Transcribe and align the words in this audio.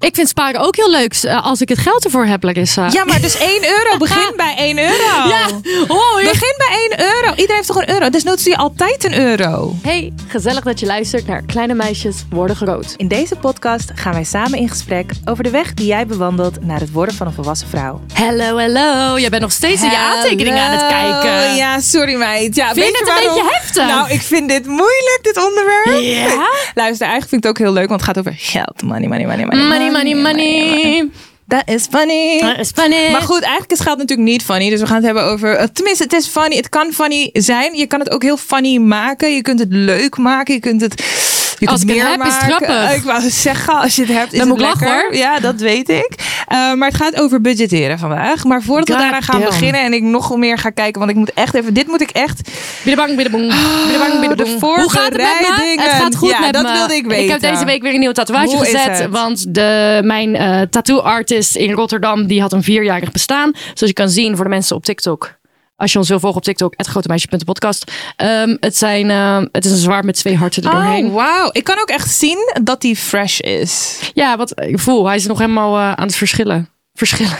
Ik 0.00 0.14
vind 0.14 0.28
sparen 0.28 0.60
ook 0.60 0.76
heel 0.76 0.90
leuk 0.90 1.14
eh, 1.22 1.44
als 1.44 1.60
ik 1.60 1.68
het 1.68 1.78
geld 1.78 2.04
ervoor 2.04 2.24
heb, 2.26 2.42
Larissa. 2.42 2.88
Ja, 2.92 3.04
maar 3.04 3.20
dus 3.20 3.38
1 3.38 3.64
euro. 3.64 3.96
Begin 4.06 4.32
bij 4.36 4.54
1 4.56 4.78
euro. 4.78 5.28
Ja, 5.28 5.46
hoi. 5.88 6.24
Begin 6.24 6.54
bij 6.56 6.88
1 6.98 7.14
euro. 7.14 7.30
Iedereen 7.30 7.54
heeft 7.56 7.66
toch 7.66 7.76
een 7.76 7.90
euro? 7.90 8.10
Dus 8.10 8.22
doe 8.22 8.38
je 8.42 8.56
altijd 8.56 9.04
een 9.04 9.18
euro. 9.18 9.74
Hey, 9.82 10.12
gezellig 10.28 10.64
dat 10.64 10.80
je 10.80 10.86
luistert 10.86 11.26
naar 11.26 11.42
Kleine 11.42 11.74
Meisjes 11.74 12.16
Worden 12.30 12.56
Groot. 12.56 12.94
In 12.96 13.08
deze 13.08 13.36
podcast 13.36 13.90
gaan 13.94 14.12
wij 14.12 14.24
samen 14.24 14.58
in 14.58 14.68
gesprek 14.68 15.12
over 15.24 15.44
de 15.44 15.50
weg 15.50 15.74
die 15.74 15.86
jij 15.86 16.06
bewandelt 16.06 16.64
naar 16.64 16.80
het 16.80 16.92
worden 16.92 17.14
van 17.14 17.26
een 17.26 17.32
volwassen 17.32 17.68
vrouw. 17.68 18.00
Hallo, 18.14 18.58
hallo. 18.58 19.18
Jij 19.18 19.30
bent 19.30 19.42
nog 19.42 19.52
steeds 19.52 19.82
in 19.82 19.90
je 19.90 19.96
aantekeningen 19.96 20.62
aan 20.62 20.72
het 20.72 20.86
kijken. 20.86 21.56
Ja, 21.56 21.80
sorry 21.80 22.14
meid. 22.14 22.56
Ja, 22.56 22.72
Vind 22.72 22.76
je 22.76 22.92
weet 22.92 22.98
het 22.98 23.08
een 23.08 23.14
beetje 23.34 23.50
heftig? 23.52 23.86
Nou, 23.86 24.10
ik 24.10 24.22
vind 24.22 24.48
dit 24.48 24.66
moeilijk, 24.66 25.18
dit 25.22 25.36
onderwerp. 25.44 26.00
Ja? 26.00 26.48
Luister, 26.74 27.06
eigenlijk 27.06 27.28
vind 27.28 27.32
ik 27.32 27.32
het 27.32 27.46
ook 27.46 27.58
heel 27.58 27.72
leuk, 27.72 27.88
want 27.88 28.00
het 28.00 28.08
gaat 28.10 28.18
over 28.18 28.34
geld. 28.38 28.82
Money, 28.82 29.08
money, 29.08 29.26
money, 29.26 29.44
money. 29.44 29.64
Money, 29.64 29.89
money, 29.90 30.14
money. 30.14 31.08
Dat 31.46 31.62
is 31.66 31.86
funny. 31.90 32.40
Dat 32.40 32.58
is 32.58 32.70
funny. 32.74 33.10
Maar 33.10 33.20
goed, 33.22 33.40
eigenlijk 33.42 33.72
is 33.72 33.80
geld 33.80 33.98
natuurlijk 33.98 34.28
niet 34.28 34.42
funny. 34.42 34.70
Dus 34.70 34.80
we 34.80 34.86
gaan 34.86 34.96
het 34.96 35.04
hebben 35.04 35.24
over. 35.24 35.56
eh, 35.56 35.66
Tenminste, 35.72 36.02
het 36.04 36.12
is 36.12 36.26
funny. 36.26 36.56
Het 36.56 36.68
kan 36.68 36.92
funny 36.92 37.30
zijn. 37.32 37.74
Je 37.74 37.86
kan 37.86 37.98
het 38.00 38.10
ook 38.10 38.22
heel 38.22 38.36
funny 38.36 38.76
maken. 38.78 39.34
Je 39.34 39.42
kunt 39.42 39.58
het 39.58 39.72
leuk 39.72 40.16
maken. 40.16 40.54
Je 40.54 40.60
kunt 40.60 40.80
het. 40.80 40.94
Je 41.60 41.66
Als 41.66 41.78
kunt 41.78 41.90
ik 41.90 41.96
het 41.96 42.06
meer 42.06 42.16
heb, 42.18 42.26
is 42.26 42.32
het 42.34 42.48
maken. 42.50 42.66
grappig. 42.66 42.90
Eh, 42.90 42.96
Ik 42.96 43.02
wou 43.02 43.30
zeggen, 43.30 43.74
als 43.80 43.96
je 43.96 44.02
het 44.02 44.10
hebt, 44.12 44.32
is 44.32 44.38
Dan 44.38 44.48
het 44.48 44.58
moet 44.58 44.66
ik 44.66 44.72
lachen, 44.72 44.86
lekker. 44.86 45.02
hoor. 45.04 45.16
Ja, 45.16 45.40
dat 45.40 45.60
weet 45.60 45.88
ik. 45.88 46.10
Eh, 46.46 46.72
maar 46.72 46.88
het 46.88 46.96
gaat 46.96 47.20
over 47.20 47.40
budgetteren 47.40 47.98
vandaag. 47.98 48.44
Maar 48.44 48.62
voordat 48.62 48.88
we 48.88 48.94
daaraan 48.94 49.22
gaan 49.22 49.40
damn. 49.40 49.50
beginnen 49.50 49.80
en 49.80 49.92
ik 49.92 50.02
nog 50.02 50.36
meer 50.36 50.58
ga 50.58 50.70
kijken, 50.70 50.98
want 50.98 51.10
ik 51.10 51.16
moet 51.16 51.32
echt 51.34 51.54
even. 51.54 51.74
Dit 51.74 51.86
moet 51.86 52.00
ik 52.00 52.10
echt. 52.10 52.50
Biddebang, 52.84 53.14
biddeboeng. 53.16 53.46
Biddebang, 53.84 54.20
biddeboeng. 54.20 54.58
de 54.60 54.66
Hoe 54.66 54.90
gaat 54.90 55.04
het 55.12 55.16
met 55.16 55.56
me? 55.56 55.82
Het 55.82 55.90
gaat 55.90 56.16
goed 56.16 56.30
Ja, 56.30 56.40
met 56.40 56.52
dat 56.52 56.62
me. 56.62 56.72
wilde 56.72 56.94
ik 56.94 57.04
Ik 57.04 57.10
heb 57.10 57.18
weten. 57.40 57.52
deze 57.52 57.64
week 57.64 57.82
weer 57.82 57.92
een 57.92 57.98
nieuwe 57.98 58.14
tatoeage 58.14 58.56
Hoe 58.56 58.68
is 58.68 58.72
gezet. 58.82 59.08
Want 59.10 59.54
de, 59.54 60.00
mijn 60.04 60.36
eh 60.36 60.60
tattoo 60.70 60.98
artist 60.98 61.56
in 61.56 61.72
Rotterdam, 61.72 62.26
die 62.26 62.40
had 62.40 62.52
een 62.52 62.62
vierjarig 62.62 63.10
bestaan. 63.10 63.50
Zoals 63.54 63.80
je 63.80 63.92
kan 63.92 64.08
zien 64.08 64.34
voor 64.36 64.44
de 64.44 64.50
mensen 64.50 64.76
op 64.76 64.84
TikTok. 64.84 65.38
Als 65.80 65.92
je 65.92 65.98
ons 65.98 66.08
wil 66.08 66.20
volgen 66.20 66.38
op 66.38 66.44
TikTok, 66.44 66.74
@grotemeisje.podcast. 66.76 67.92
Ehm, 68.16 68.56
het, 68.60 68.76
zijn, 68.76 69.10
ehm, 69.10 69.46
het 69.52 69.64
is 69.64 69.70
een 69.70 69.76
zwaard 69.76 70.04
met 70.04 70.14
twee 70.14 70.36
harten 70.36 70.62
er 70.62 70.70
doorheen. 70.70 71.06
Oh, 71.06 71.14
wauw. 71.14 71.48
Ik 71.52 71.64
kan 71.64 71.78
ook 71.80 71.88
echt 71.88 72.10
zien 72.10 72.38
dat 72.62 72.80
die 72.80 72.96
fresh 72.96 73.38
is. 73.38 73.98
Ja, 74.14 74.36
wat 74.36 74.60
ik 74.60 74.78
voel. 74.78 75.06
Hij 75.06 75.16
is 75.16 75.26
nog 75.26 75.38
helemaal 75.38 75.76
eh, 75.76 75.92
aan 75.92 76.06
het 76.06 76.16
verschillen. 76.16 76.68
Verschillen. 76.94 77.36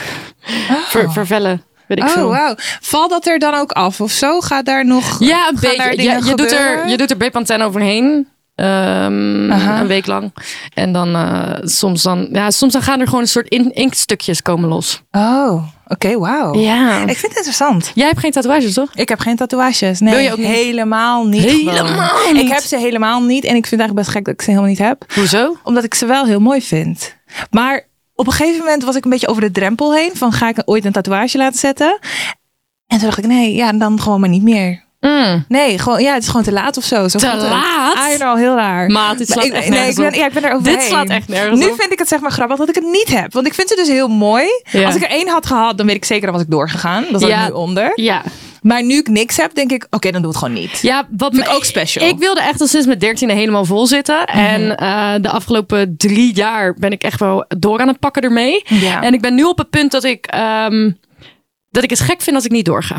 Ver- 0.87 1.11
vervellen. 1.11 1.63
Weet 1.87 1.97
ik 1.97 2.03
Oh, 2.03 2.11
veel. 2.11 2.29
wauw. 2.29 2.55
Valt 2.81 3.09
dat 3.09 3.27
er 3.27 3.39
dan 3.39 3.53
ook 3.53 3.71
af 3.71 4.01
of 4.01 4.11
zo? 4.11 4.39
Gaat 4.39 4.65
daar 4.65 4.85
nog. 4.85 5.19
Ja, 5.19 5.47
een 5.47 5.57
beetje. 5.59 6.03
Ja, 6.03 6.15
je, 6.23 6.35
doet 6.35 6.51
er, 6.51 6.87
je 6.89 6.97
doet 6.97 7.49
er 7.49 7.63
overheen. 7.65 8.27
Ehm, 8.55 9.51
een 9.51 9.87
week 9.87 10.05
lang. 10.05 10.33
En 10.73 10.91
dan 10.91 11.15
eh, 11.15 11.53
soms 11.61 12.03
dan, 12.03 12.27
ja, 12.31 12.51
soms 12.51 12.73
dan 12.73 12.81
gaan 12.81 12.99
er 12.99 13.05
gewoon 13.05 13.21
een 13.21 13.27
soort 13.27 13.47
in, 13.47 13.73
inkstukjes 13.73 14.41
komen 14.41 14.69
los. 14.69 15.01
Oh, 15.11 15.63
oké, 15.87 16.17
wauw. 16.19 16.55
Ja. 16.55 16.97
Ik 17.01 17.05
vind 17.05 17.21
het 17.21 17.35
interessant. 17.35 17.91
Jij 17.95 18.07
hebt 18.07 18.19
geen 18.19 18.31
tatoeages, 18.31 18.73
toch? 18.73 18.89
Ik 18.93 19.09
heb 19.09 19.19
geen 19.19 19.35
tatoeages. 19.35 19.99
Nee, 19.99 20.13
Wil 20.13 20.23
je 20.23 20.31
ook 20.31 20.37
niet? 20.37 20.47
helemaal 20.47 21.25
niet. 21.25 21.43
Helemaal 21.43 22.31
niet? 22.33 22.41
Ik 22.43 22.47
heb 22.49 22.61
ze 22.61 22.77
helemaal 22.77 23.21
niet. 23.21 23.43
En 23.43 23.55
ik 23.55 23.67
vind 23.67 23.81
het 23.81 23.89
eigenlijk 23.89 23.95
best 23.95 24.09
gek 24.09 24.25
dat 24.25 24.33
ik 24.33 24.41
ze 24.41 24.49
helemaal 24.49 24.69
niet 24.69 24.79
heb. 24.79 25.05
Hoezo? 25.13 25.57
Omdat 25.63 25.83
ik 25.83 25.93
ze 25.93 26.05
wel 26.05 26.25
heel 26.25 26.39
mooi 26.39 26.61
vind. 26.61 27.15
Maar 27.51 27.87
op 28.15 28.27
een 28.27 28.33
gegeven 28.33 28.59
moment 28.59 28.83
was 28.83 28.95
ik 28.95 29.03
een 29.03 29.11
beetje 29.11 29.27
over 29.27 29.41
de 29.41 29.51
drempel 29.51 29.93
heen. 29.93 30.11
Van 30.13 30.31
ga 30.31 30.49
ik 30.49 30.61
ooit 30.65 30.85
een 30.85 30.91
tatoeage 30.91 31.37
laten 31.37 31.59
zetten? 31.59 31.99
En 32.87 32.97
toen 32.97 33.05
dacht 33.07 33.17
ik, 33.17 33.25
nee, 33.27 33.53
ja, 33.55 33.73
dan 33.73 34.01
gewoon 34.01 34.19
maar 34.19 34.29
niet 34.29 34.43
meer. 34.43 34.83
Mm. 35.01 35.45
Nee, 35.47 35.77
gewoon, 35.79 36.01
ja, 36.01 36.13
het 36.13 36.21
is 36.23 36.27
gewoon 36.27 36.43
te 36.43 36.51
laat 36.51 36.77
of 36.77 36.83
zo. 36.83 37.07
zo 37.07 37.19
Te 37.19 37.27
het. 37.27 37.41
laat? 37.41 38.11
I 38.13 38.15
know, 38.17 38.37
heel 38.37 38.55
raar. 38.55 38.89
Maat, 38.89 39.17
dit 39.17 39.29
slaat 39.29 39.45
ik, 39.45 39.51
echt 39.51 39.61
nee, 39.69 39.69
nergens 39.79 39.97
ik 39.97 40.03
ben, 40.03 40.13
op. 40.13 40.19
ja, 40.19 40.25
ik 40.27 40.33
ben 40.33 40.43
er 40.43 40.53
overheen. 40.55 40.77
Dit 40.77 40.87
slaat 40.87 41.09
echt 41.09 41.27
nergens 41.27 41.59
Nu 41.59 41.65
op. 41.69 41.79
vind 41.79 41.91
ik 41.91 41.99
het 41.99 42.07
zeg 42.07 42.19
maar 42.19 42.31
grappig 42.31 42.57
dat 42.57 42.69
ik 42.69 42.75
het 42.75 42.83
niet 42.83 43.07
heb. 43.19 43.33
Want 43.33 43.47
ik 43.47 43.53
vind 43.53 43.69
ze 43.69 43.75
dus 43.75 43.87
heel 43.87 44.07
mooi. 44.07 44.45
Ja. 44.71 44.85
Als 44.85 44.95
ik 44.95 45.01
er 45.03 45.09
één 45.09 45.27
had 45.27 45.45
gehad, 45.45 45.77
dan 45.77 45.85
weet 45.85 45.95
ik 45.95 46.05
zeker, 46.05 46.23
dan 46.25 46.33
was 46.33 46.41
ik 46.43 46.49
doorgegaan. 46.51 47.05
Dat 47.11 47.21
zat 47.21 47.29
Ja. 47.29 47.45
nu 47.47 47.51
onder. 47.53 47.91
Ja. 47.95 48.21
Maar 48.61 48.83
nu 48.83 48.97
ik 48.97 49.07
niks 49.07 49.37
heb, 49.37 49.53
denk 49.53 49.71
ik, 49.71 49.87
oké, 49.89 50.11
dan 50.11 50.21
doe 50.21 50.31
het 50.31 50.39
gewoon 50.39 50.53
niet. 50.53 50.79
Ja, 50.81 51.07
wat 51.17 51.33
ik 51.37 51.39
me- 51.45 51.53
ook 51.55 51.63
special. 51.65 52.07
Ik 52.07 52.17
wilde 52.17 52.41
echt 52.41 52.61
al 52.61 52.67
sinds 52.67 52.85
mijn 52.85 52.99
dertiende 52.99 53.33
helemaal 53.33 53.65
vol 53.65 53.87
zitten. 53.87 54.17
Mhm. 54.25 54.37
En 54.37 54.75
eh, 54.77 55.13
de 55.21 55.29
afgelopen 55.29 55.97
drie 55.97 56.33
jaar 56.33 56.73
ben 56.73 56.91
ik 56.91 57.03
echt 57.03 57.19
wel 57.19 57.45
door 57.57 57.79
aan 57.79 57.87
het 57.87 57.99
pakken 57.99 58.21
ermee. 58.21 58.61
Ja. 58.65 59.01
En 59.03 59.13
ik 59.13 59.21
ben 59.21 59.35
nu 59.35 59.43
op 59.43 59.57
het 59.57 59.69
punt 59.69 59.91
dat 59.91 60.03
ik, 60.03 60.25
ehm, 60.25 60.91
dat 61.69 61.83
ik 61.83 61.89
het 61.89 61.99
gek 61.99 62.21
vind 62.21 62.35
als 62.35 62.45
ik 62.45 62.51
niet 62.51 62.65
doorga. 62.65 62.97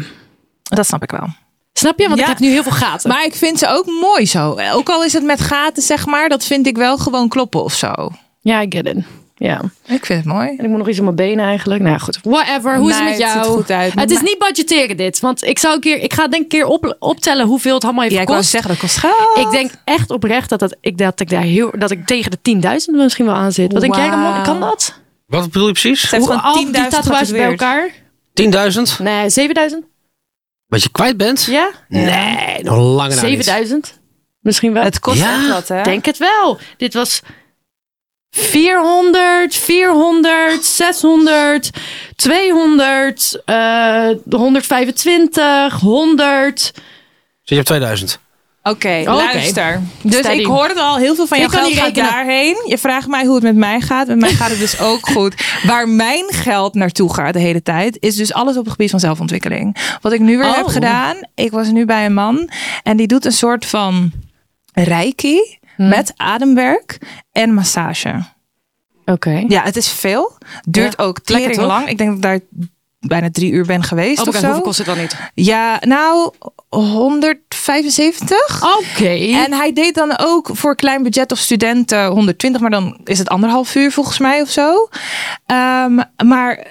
Dat 0.63 0.87
snap 0.87 1.03
ik 1.03 1.11
wel. 1.11 1.27
Snap 1.72 1.99
je? 1.99 2.06
Want 2.09 2.19
Ja. 2.19 2.25
ik 2.25 2.31
heb 2.31 2.38
nu 2.38 2.49
heel 2.49 2.62
veel 2.62 2.72
gaten. 2.72 3.09
Maar 3.10 3.25
ik 3.25 3.34
vind 3.34 3.59
ze 3.59 3.66
ook 3.69 3.87
mooi 3.87 4.27
zo. 4.27 4.56
Ook 4.72 4.88
al 4.88 5.05
is 5.05 5.12
het 5.12 5.22
met 5.25 5.41
gaten, 5.41 5.83
zeg 5.83 6.06
maar, 6.06 6.28
dat 6.28 6.44
vind 6.44 6.66
ik 6.66 6.77
wel 6.77 6.99
gewoon 6.99 7.28
kloppen 7.28 7.62
of 7.65 7.75
zo. 7.75 7.93
Ja, 8.41 8.62
I 8.62 8.66
get 8.69 8.87
it. 8.87 8.97
Ja. 9.37 9.60
Ik 9.87 10.06
vind 10.06 10.25
het 10.25 10.25
mooi. 10.34 10.49
En 10.49 10.65
ik 10.65 10.69
moet 10.71 10.78
nog 10.78 10.88
iets 10.88 10.99
op 10.99 11.05
mijn 11.05 11.16
benen 11.16 11.44
eigenlijk. 11.44 11.81
Nou 11.81 11.93
ja, 11.93 11.99
goed. 11.99 12.19
Whatever. 12.22 12.77
Hoe 12.77 12.88
is 12.91 12.94
het 12.94 13.05
met 13.05 13.12
het 13.12 13.22
jou? 13.22 13.44
ziet 13.44 13.53
goed 13.53 13.71
uit. 13.71 13.93
Het 13.94 14.10
is 14.10 14.21
niet 14.21 14.38
budgetteren 14.38 14.97
dit. 14.97 15.21
Want 15.21 15.44
ik 15.44 15.59
zou 15.59 15.75
een 15.75 15.81
keer, 15.81 15.99
ik 15.99 16.12
ga 16.12 16.28
denk 16.28 16.34
ik 16.34 16.41
een 16.41 16.49
keer 16.59 16.66
op, 16.66 16.97
optellen 16.99 17.47
hoeveel 17.47 17.75
het 17.75 17.84
allemaal 17.84 18.03
heeft 18.03 18.15
Ja, 18.15 18.21
ik 18.21 18.27
wou 18.28 18.43
gekost. 18.43 18.62
zeggen, 18.62 18.71
dat 18.71 18.81
kost 18.81 18.97
geld. 18.99 19.47
Ik 19.47 19.50
denk 19.50 19.71
echt 19.84 20.10
oprecht 20.10 20.49
dat, 20.49 20.59
dat, 20.59 20.77
ik, 20.81 20.99
dat, 20.99 21.21
ik, 21.21 21.28
daar 21.31 21.43
heel, 21.43 21.71
dat 21.78 21.91
ik 21.91 22.06
tegen 22.06 22.31
de 22.43 22.60
10.000 22.89 22.97
misschien 22.97 23.27
wel 23.27 23.34
aan 23.34 23.53
zit. 23.53 23.72
Wat 23.72 23.81
denk 23.81 23.94
jij. 23.94 24.09
Ramon? 24.09 24.43
Kan 24.43 24.60
dat? 24.60 24.94
Wat 25.27 25.50
bedoel 25.50 25.66
je 25.66 25.72
precies? 25.72 26.10
Heeft 26.10 26.25
Hoe- 26.27 26.41
al 26.43 26.54
die 26.54 26.66
10.000 26.66 26.72
tatoeages 26.89 27.31
bij 27.31 27.44
elkaar? 27.44 27.91
10.000? 28.34 28.99
Nee, 28.99 29.31
7000? 29.31 29.84
Wat 30.72 30.83
je 30.83 30.88
kwijt 30.91 31.16
bent? 31.16 31.44
Ja? 31.44 31.71
Nee, 31.88 32.62
nog 32.62 32.77
langer 32.77 33.10
niet. 33.10 33.19
7000? 33.21 33.99
Misschien 34.41 34.72
wel. 34.72 34.83
Het 34.83 34.99
kost 35.00 35.19
Ja. 35.19 35.34
echt 35.34 35.49
wat, 35.49 35.69
hè? 35.69 35.78
Ik 35.78 35.84
denk 35.84 36.05
het 36.05 36.19
wel. 36.19 36.59
Dit 36.77 36.94
was 36.94 37.21
400, 38.31 39.55
400, 39.55 40.65
600, 40.65 41.71
200, 42.16 43.43
eh 43.44 44.09
125, 44.31 45.81
100. 45.81 46.60
Zit 46.60 46.75
je 47.43 47.59
op 47.59 47.65
2000? 47.65 48.19
Oké, 48.62 49.03
luister. 49.05 49.81
Dus 50.03 50.19
Steady. 50.19 50.39
ik 50.39 50.47
hoorde 50.47 50.81
al 50.81 50.97
heel 50.97 51.15
veel 51.15 51.27
van 51.27 51.39
kan 51.39 51.50
geld 51.50 51.73
gaat 51.73 51.95
daarheen. 51.95 52.56
Je 52.67 52.78
vraagt 52.78 53.06
mij 53.09 53.25
hoe 53.25 53.34
het 53.34 53.43
met 53.43 53.56
mij 53.56 53.81
gaat. 53.81 54.06
Met 54.06 54.19
mij 54.21 54.31
gaat 54.33 54.50
het 54.50 54.59
dus 54.59 54.81
ook 54.91 55.09
goed. 55.09 55.34
Waar 55.67 55.89
mijn 55.89 56.25
geld 56.28 56.75
naartoe 56.75 57.15
gaat 57.15 57.33
de 57.33 57.39
hele 57.39 57.62
tijd, 57.62 57.97
is 58.01 58.17
dus 58.17 58.33
alles 58.33 58.56
op 58.56 58.62
het 58.65 58.71
gebied 58.72 58.91
van 58.91 59.01
zelfontwikkeling. 59.01 59.97
Wat 60.01 60.12
ik 60.12 60.21
nu 60.21 60.37
weer 60.39 60.47
Oh. 60.47 60.56
heb 60.56 60.67
gedaan, 60.67 61.17
ik 61.34 61.51
was 61.51 61.69
nu 61.71 61.84
bij 61.84 62.05
een 62.05 62.15
man 62.15 62.51
en 62.83 62.97
die 62.97 63.06
doet 63.06 63.25
een 63.25 63.33
soort 63.33 63.67
van 63.67 64.11
reiki 64.72 65.59
met 65.77 66.12
ademwerk 66.17 66.99
en 67.33 67.55
massage. 67.55 68.25
Oké. 69.05 69.45
Ja, 69.49 69.62
het 69.62 69.77
is 69.77 69.89
veel. 69.89 70.39
Duurt 70.69 70.99
ook 70.99 71.21
Lekker, 71.25 71.51
tering 71.51 71.69
lang. 71.69 71.89
Ik 71.89 71.99
denk 71.99 72.11
dat 72.11 72.22
daar 72.22 72.41
bijna 73.07 73.31
drie 73.31 73.53
uur 73.53 73.67
ben 73.67 73.83
geweest 73.83 74.21
Oh 74.21 74.27
of 74.29 74.35
zo. 74.37 74.45
hoeveel 74.45 74.63
kost 74.63 74.79
het 74.79 74.87
dan 74.87 74.99
niet? 74.99 75.17
Ja, 75.35 75.79
nou 75.81 76.33
175. 76.69 78.63
Oké. 78.79 79.09
En 79.35 79.53
hij 79.53 79.73
deed 79.73 79.95
dan 79.95 80.19
ook 80.19 80.51
voor 80.53 80.77
klein 80.77 81.03
budget 81.03 81.33
of 81.33 81.39
studenten 81.39 82.07
120, 82.07 82.61
maar 82.61 82.71
dan 82.71 83.01
is 83.04 83.19
het 83.19 83.28
anderhalf 83.28 83.75
uur 83.75 83.93
volgens 83.93 84.19
mij 84.19 84.41
of 84.41 84.51
zo. 84.51 84.89
Ehm, 85.47 86.01
maar 86.25 86.71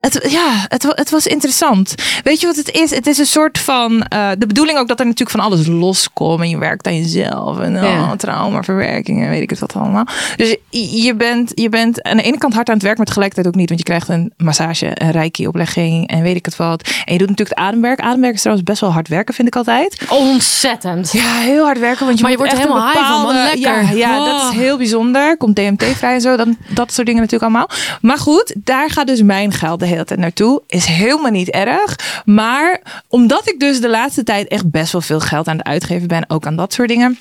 het, 0.00 0.26
ja, 0.30 0.64
het, 0.68 0.82
het 0.88 1.10
was 1.10 1.26
interessant. 1.26 1.94
Weet 2.24 2.40
je 2.40 2.46
wat 2.46 2.56
het 2.56 2.70
is? 2.70 2.90
Het 2.90 3.06
is 3.06 3.18
een 3.18 3.26
soort 3.26 3.58
van. 3.58 4.02
eh, 4.02 4.28
de 4.38 4.46
bedoeling 4.46 4.78
ook 4.78 4.88
dat 4.88 4.98
er 5.00 5.04
natuurlijk 5.06 5.36
van 5.36 5.46
alles 5.46 5.66
loskomt. 5.66 6.40
En 6.40 6.48
je 6.48 6.58
werkt 6.58 6.86
aan 6.86 6.96
jezelf. 6.96 7.58
En 7.58 7.72
Ja. 7.72 8.00
oh, 8.02 8.12
traumaverwerking 8.12 9.22
en 9.22 9.30
weet 9.30 9.42
ik 9.42 9.50
het 9.50 9.58
wat 9.58 9.74
allemaal. 9.74 10.06
Dus 10.36 10.56
je 11.02 11.14
bent, 11.16 11.52
je 11.54 11.68
bent 11.68 12.02
aan 12.02 12.16
de 12.16 12.22
ene 12.22 12.38
kant 12.38 12.54
hard 12.54 12.68
aan 12.68 12.74
het 12.74 12.82
werk, 12.82 12.96
maar 12.96 13.06
tegelijkertijd 13.06 13.46
ook 13.46 13.54
niet. 13.60 13.68
Want 13.68 13.80
je 13.80 13.86
krijgt 13.86 14.08
een 14.08 14.32
massage, 14.36 14.90
een 14.94 15.10
reiki-oplegging 15.10 16.08
en 16.08 16.22
weet 16.22 16.36
ik 16.36 16.44
het 16.44 16.56
wat. 16.56 16.82
En 17.04 17.12
je 17.12 17.18
doet 17.18 17.28
natuurlijk 17.28 17.58
het 17.58 17.66
ademwerk. 17.66 18.00
Ademwerk 18.00 18.34
is 18.34 18.40
trouwens 18.40 18.68
best 18.68 18.80
wel 18.80 18.92
hard 18.92 19.08
werken, 19.08 19.34
vind 19.34 19.48
ik 19.48 19.56
altijd. 19.56 19.98
Ontzettend. 20.08 21.12
Ja, 21.12 21.34
heel 21.38 21.64
hard 21.64 21.78
werken. 21.78 22.04
Want 22.06 22.16
je 22.18 22.22
Maar 22.22 22.32
je 22.32 22.38
moet 22.38 22.46
wordt 22.46 22.52
echt 22.62 22.68
helemaal 22.72 22.92
high 22.92 22.98
van, 23.08 23.22
man. 23.22 23.26
bepaalde- 23.26 23.60
Lekker. 23.60 23.96
Ja, 23.96 24.08
ja 24.08 24.24
dat 24.24 24.42
Oh. 24.42 24.48
is 24.52 24.56
heel 24.58 24.76
bijzonder. 24.76 25.36
Komt 25.36 25.56
DMT 25.56 25.84
vrij 25.84 26.14
en 26.14 26.20
zo. 26.20 26.36
Dan, 26.36 26.56
dat 26.68 26.92
soort 26.92 27.06
dingen 27.06 27.22
natuurlijk 27.22 27.50
allemaal. 27.50 27.70
Maar 28.00 28.18
goed, 28.18 28.54
daar 28.58 28.90
gaat 28.90 29.06
dus 29.06 29.22
mijn 29.22 29.52
geld 29.52 29.82
hele 29.88 30.04
tijd 30.04 30.20
naartoe. 30.20 30.62
Is 30.66 30.84
helemaal 30.84 31.30
niet 31.30 31.48
erg. 31.50 32.22
Maar 32.24 32.80
omdat 33.08 33.48
ik 33.48 33.60
dus 33.60 33.80
de 33.80 33.88
laatste 33.88 34.22
tijd 34.22 34.48
echt 34.48 34.70
best 34.70 34.92
wel 34.92 35.00
veel 35.00 35.20
geld 35.20 35.48
aan 35.48 35.56
het 35.58 35.66
uitgeven 35.66 36.08
ben. 36.08 36.24
Ook 36.30 36.46
aan 36.46 36.56
dat 36.56 36.72
soort 36.72 36.88
dingen. 36.88 37.18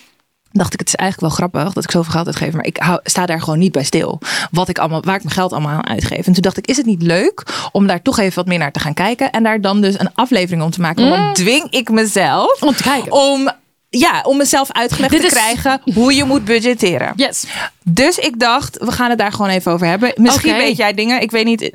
dacht 0.51 0.73
ik, 0.73 0.79
het 0.79 0.87
is 0.87 0.95
eigenlijk 0.95 1.33
wel 1.33 1.37
grappig 1.49 1.73
dat 1.73 1.83
ik 1.83 1.91
zoveel 1.91 2.11
geld 2.11 2.25
uitgeef, 2.25 2.53
maar 2.53 2.65
ik 2.65 2.77
hou, 2.77 2.99
sta 3.03 3.25
daar 3.25 3.41
gewoon 3.41 3.59
niet 3.59 3.71
bij 3.71 3.83
stil. 3.83 4.19
Wat 4.51 4.69
ik 4.69 4.77
allemaal, 4.77 5.01
waar 5.03 5.15
ik 5.15 5.23
mijn 5.23 5.35
geld 5.35 5.51
allemaal 5.53 5.71
aan 5.75 5.87
uitgeef. 5.87 6.25
En 6.27 6.33
toen 6.33 6.41
dacht 6.41 6.57
ik, 6.57 6.67
is 6.67 6.77
het 6.77 6.85
niet 6.85 7.01
leuk 7.01 7.43
om 7.71 7.87
daar 7.87 8.01
toch 8.01 8.19
even 8.19 8.35
wat 8.35 8.45
meer 8.47 8.57
naar 8.57 8.71
te 8.71 8.79
gaan 8.79 8.93
kijken 8.93 9.31
en 9.31 9.43
daar 9.43 9.61
dan 9.61 9.81
dus 9.81 9.99
een 9.99 10.13
aflevering 10.13 10.63
om 10.63 10.69
te 10.71 10.81
maken? 10.81 11.09
Want 11.09 11.15
dan 11.23 11.33
dwing 11.33 11.67
ik 11.69 11.89
mezelf 11.89 12.61
Om 12.61 12.75
te 12.75 12.83
kijken. 12.83 13.11
om, 13.11 13.49
ja, 13.89 14.21
om 14.23 14.37
mezelf 14.37 14.71
uitgelegd 14.71 15.11
Dit 15.11 15.21
te 15.21 15.27
is- 15.27 15.33
krijgen 15.33 15.81
hoe 15.93 16.15
je 16.15 16.23
moet 16.23 16.45
budgetteren. 16.45 17.13
Yes. 17.15 17.45
Dus 17.83 18.17
ik 18.17 18.39
dacht, 18.39 18.77
we 18.79 18.91
gaan 18.91 19.09
het 19.09 19.19
daar 19.19 19.31
gewoon 19.31 19.49
even 19.51 19.71
over 19.71 19.87
hebben. 19.87 20.11
Misschien 20.15 20.55
weet 20.57 20.77
jij 20.77 20.93
dingen. 20.93 21.21
Ik 21.21 21.31
weet 21.31 21.45
niet, 21.45 21.71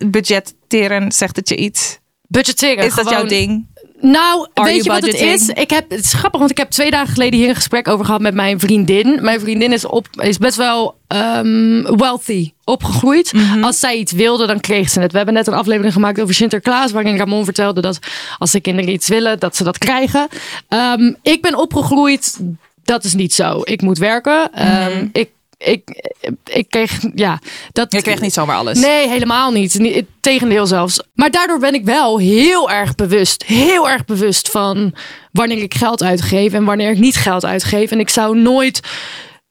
budgetteren, 0.78 1.12
zegt 1.12 1.36
het 1.36 1.48
je 1.48 1.56
iets? 1.56 1.98
Budgetteren. 2.26 2.84
Is 2.84 2.94
dat 2.94 3.10
jouw 3.10 3.24
ding? 3.24 3.70
Nou, 4.00 4.48
Are 4.54 4.68
weet 4.68 4.84
je 4.84 4.90
wat 4.90 5.06
het 5.06 5.20
is? 5.20 5.48
Ik 5.48 5.70
heb, 5.70 5.90
het 5.90 6.04
is 6.04 6.12
grappig, 6.12 6.38
want 6.40 6.50
ik 6.50 6.56
heb 6.56 6.70
twee 6.70 6.90
dagen 6.90 7.12
geleden 7.12 7.38
hier 7.38 7.48
een 7.48 7.54
gesprek 7.54 7.88
over 7.88 8.04
gehad 8.04 8.20
met 8.20 8.34
mijn 8.34 8.60
vriendin. 8.60 9.18
Mijn 9.22 9.40
vriendin 9.40 9.72
is, 9.72 9.84
op, 9.84 10.08
is 10.12 10.38
best 10.38 10.56
wel 10.56 10.96
ehm, 11.06 11.96
wealthy 11.96 12.52
opgegroeid. 12.64 13.32
Mhm. 13.32 13.64
Als 13.64 13.80
zij 13.80 13.96
iets 13.96 14.12
wilde, 14.12 14.46
dan 14.46 14.60
kreeg 14.60 14.88
ze 14.88 15.00
het. 15.00 15.10
We 15.10 15.16
hebben 15.16 15.34
net 15.34 15.46
een 15.46 15.54
aflevering 15.54 15.92
gemaakt 15.92 16.20
over 16.20 16.34
Sinterklaas, 16.34 16.92
waarin 16.92 17.16
Ramon 17.16 17.44
vertelde 17.44 17.80
dat 17.80 17.98
als 18.38 18.50
de 18.50 18.60
kinderen 18.60 18.92
iets 18.92 19.08
willen, 19.08 19.38
dat 19.38 19.56
ze 19.56 19.64
dat 19.64 19.78
krijgen. 19.78 20.28
Ehm, 20.68 21.12
ik 21.22 21.42
ben 21.42 21.58
opgegroeid, 21.58 22.38
dat 22.84 23.04
is 23.04 23.14
niet 23.14 23.34
zo. 23.34 23.60
Ik 23.64 23.82
moet 23.82 23.98
werken. 23.98 24.52
Ehm, 24.52 25.08
ik, 25.12 25.30
ik, 25.64 26.12
ik 26.44 26.66
kreeg, 26.68 27.00
ja, 27.14 27.38
dat. 27.72 27.92
Je 27.92 28.02
kreeg 28.02 28.20
niet 28.20 28.32
zomaar 28.32 28.56
alles. 28.56 28.78
Nee, 28.78 29.08
helemaal 29.08 29.52
niet. 29.52 30.04
Tegendeel 30.20 30.66
zelfs. 30.66 31.02
Maar 31.14 31.30
daardoor 31.30 31.58
ben 31.58 31.74
ik 31.74 31.84
wel 31.84 32.18
heel 32.18 32.70
erg 32.70 32.94
bewust. 32.94 33.44
Heel 33.44 33.90
erg 33.90 34.04
bewust 34.04 34.50
van 34.50 34.94
wanneer 35.32 35.62
ik 35.62 35.74
geld 35.74 36.02
uitgeef 36.02 36.52
en 36.52 36.64
wanneer 36.64 36.90
ik 36.90 36.98
niet 36.98 37.16
geld 37.16 37.44
uitgeef. 37.44 37.90
En 37.90 38.00
ik 38.00 38.08
zou 38.08 38.38
nooit 38.38 38.80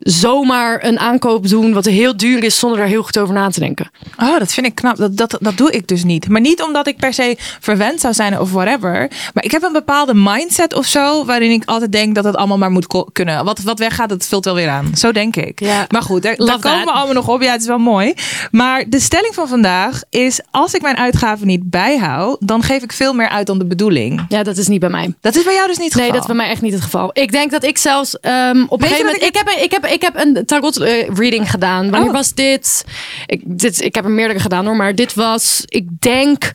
zomaar 0.03 0.83
een 0.83 0.99
aankoop 0.99 1.47
doen 1.47 1.73
wat 1.73 1.85
heel 1.85 2.17
duur 2.17 2.43
is 2.43 2.59
zonder 2.59 2.77
daar 2.79 2.87
heel 2.87 3.03
goed 3.03 3.19
over 3.19 3.33
na 3.33 3.49
te 3.49 3.59
denken. 3.59 3.91
Oh, 4.19 4.39
dat 4.39 4.53
vind 4.53 4.65
ik 4.65 4.75
knap. 4.75 4.97
Dat, 4.97 5.17
dat, 5.17 5.37
dat 5.39 5.57
doe 5.57 5.71
ik 5.71 5.87
dus 5.87 6.03
niet. 6.03 6.29
Maar 6.29 6.41
niet 6.41 6.63
omdat 6.63 6.87
ik 6.87 6.97
per 6.97 7.13
se 7.13 7.35
verwend 7.59 8.01
zou 8.01 8.13
zijn 8.13 8.39
of 8.39 8.51
whatever. 8.51 9.09
Maar 9.33 9.43
ik 9.43 9.51
heb 9.51 9.63
een 9.63 9.73
bepaalde 9.73 10.13
mindset 10.13 10.73
of 10.73 10.85
zo. 10.85 11.25
Waarin 11.25 11.51
ik 11.51 11.63
altijd 11.65 11.91
denk 11.91 12.15
dat 12.15 12.23
het 12.23 12.35
allemaal 12.35 12.57
maar 12.57 12.71
moet 12.71 13.11
kunnen. 13.11 13.45
Wat, 13.45 13.59
wat 13.59 13.79
weggaat, 13.79 14.09
dat 14.09 14.25
vult 14.25 14.45
wel 14.45 14.55
weer 14.55 14.69
aan. 14.69 14.91
Zo 14.95 15.11
denk 15.11 15.35
ik. 15.35 15.59
Ja. 15.59 15.85
Maar 15.89 16.01
goed, 16.01 16.21
daar, 16.21 16.35
komen 16.35 16.59
we 16.61 16.91
allemaal 16.91 17.13
nog 17.13 17.27
op. 17.27 17.41
Ja, 17.41 17.51
het 17.51 17.61
is 17.61 17.67
wel 17.67 17.77
mooi. 17.77 18.13
Maar 18.51 18.83
de 18.87 18.99
stelling 18.99 19.33
van 19.33 19.47
vandaag 19.47 20.01
is: 20.09 20.39
als 20.51 20.73
ik 20.73 20.81
mijn 20.81 20.97
uitgaven 20.97 21.47
niet 21.47 21.69
bijhoud, 21.69 22.37
dan 22.39 22.63
geef 22.63 22.83
ik 22.83 22.91
veel 22.91 23.13
meer 23.13 23.29
uit 23.29 23.47
dan 23.47 23.57
de 23.57 23.65
bedoeling. 23.65 24.25
Ja, 24.29 24.43
dat 24.43 24.57
is 24.57 24.67
niet 24.67 24.79
bij 24.79 24.89
mij. 24.89 25.13
Dat 25.21 25.35
is 25.35 25.43
bij 25.43 25.53
jou 25.53 25.67
dus 25.67 25.77
niet 25.77 25.93
het 25.93 25.95
Nee, 25.95 26.05
geval. 26.05 26.19
dat 26.21 26.29
is 26.29 26.35
bij 26.35 26.45
mij 26.45 26.53
echt 26.53 26.61
niet 26.61 26.73
het 26.73 26.81
geval. 26.81 27.09
Ik 27.13 27.31
denk 27.31 27.51
dat 27.51 27.63
ik 27.63 27.77
zelfs 27.77 28.19
ehm, 28.19 28.63
op 28.67 28.81
een 28.81 28.87
gegeven 28.87 29.05
moment... 29.05 29.23
Ik, 29.23 29.35
heb, 29.35 29.49
ik, 29.49 29.71
heb, 29.71 29.85
ik 29.91 30.01
heb 30.01 30.15
een 30.15 30.45
tarot 30.45 30.77
eh, 30.77 31.07
reading 31.09 31.51
gedaan. 31.51 31.89
Wanneer 31.89 32.09
Oh. 32.09 32.15
was 32.15 32.33
dit? 32.33 32.85
Ik, 33.25 33.41
dit? 33.45 33.81
ik 33.81 33.95
heb 33.95 34.03
er 34.05 34.11
meerdere 34.11 34.39
gedaan 34.39 34.65
hoor. 34.65 34.75
Maar 34.75 34.95
dit 34.95 35.13
was, 35.13 35.63
ik 35.65 35.87
denk, 35.99 36.51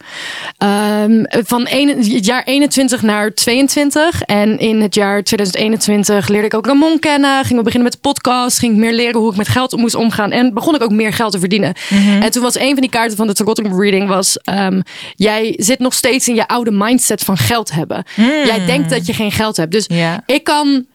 ehm, 0.59 1.25
van 1.29 1.67
een, 1.71 1.89
het 1.89 2.25
jaar 2.27 2.43
21 2.45 3.03
naar 3.03 3.35
22. 3.35 4.23
En 4.23 4.59
in 4.59 4.81
het 4.81 4.95
jaar 4.95 5.23
2021 5.23 6.29
leerde 6.29 6.47
ik 6.47 6.55
ook 6.55 6.67
Ramon 6.67 6.99
kennen. 6.99 7.43
Gingen 7.45 7.57
we 7.57 7.63
beginnen 7.63 7.83
met 7.91 7.93
de 8.03 8.09
podcast. 8.09 8.59
Ging 8.59 8.73
ik 8.73 8.79
meer 8.79 8.93
leren 8.93 9.21
hoe 9.21 9.31
ik 9.31 9.37
met 9.37 9.49
geld 9.49 9.77
moest 9.77 9.95
omgaan. 9.95 10.31
En 10.31 10.55
begon 10.55 10.75
ik 10.75 10.83
ook 10.83 10.91
meer 10.93 11.13
geld 11.13 11.33
te 11.33 11.39
verdienen. 11.39 11.75
En 12.21 12.31
toen 12.31 12.43
was 12.43 12.59
een 12.59 12.73
van 12.73 12.81
die 12.81 12.91
kaarten 12.91 13.17
van 13.17 13.27
de 13.27 13.33
tarot 13.35 13.59
reading 13.59 14.09
was... 14.09 14.39
ehm, 14.39 14.81
jij 15.15 15.55
zit 15.57 15.79
nog 15.79 15.95
steeds 15.95 16.29
in 16.29 16.35
je 16.35 16.49
oude 16.49 16.71
mindset 16.71 17.23
van 17.23 17.37
geld 17.37 17.73
hebben. 17.73 18.05
Jij 18.45 18.67
denkt 18.67 18.91
dat 18.91 19.07
je 19.07 19.13
geen 19.13 19.33
geld 19.33 19.57
hebt. 19.57 19.73
Dus 19.73 19.89
ik 20.27 20.45
kan, 20.45 20.87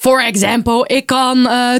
voor 0.00 0.20
example, 0.20 0.86
ik 0.86 1.06
kan 1.06 1.48
eh 1.48 1.74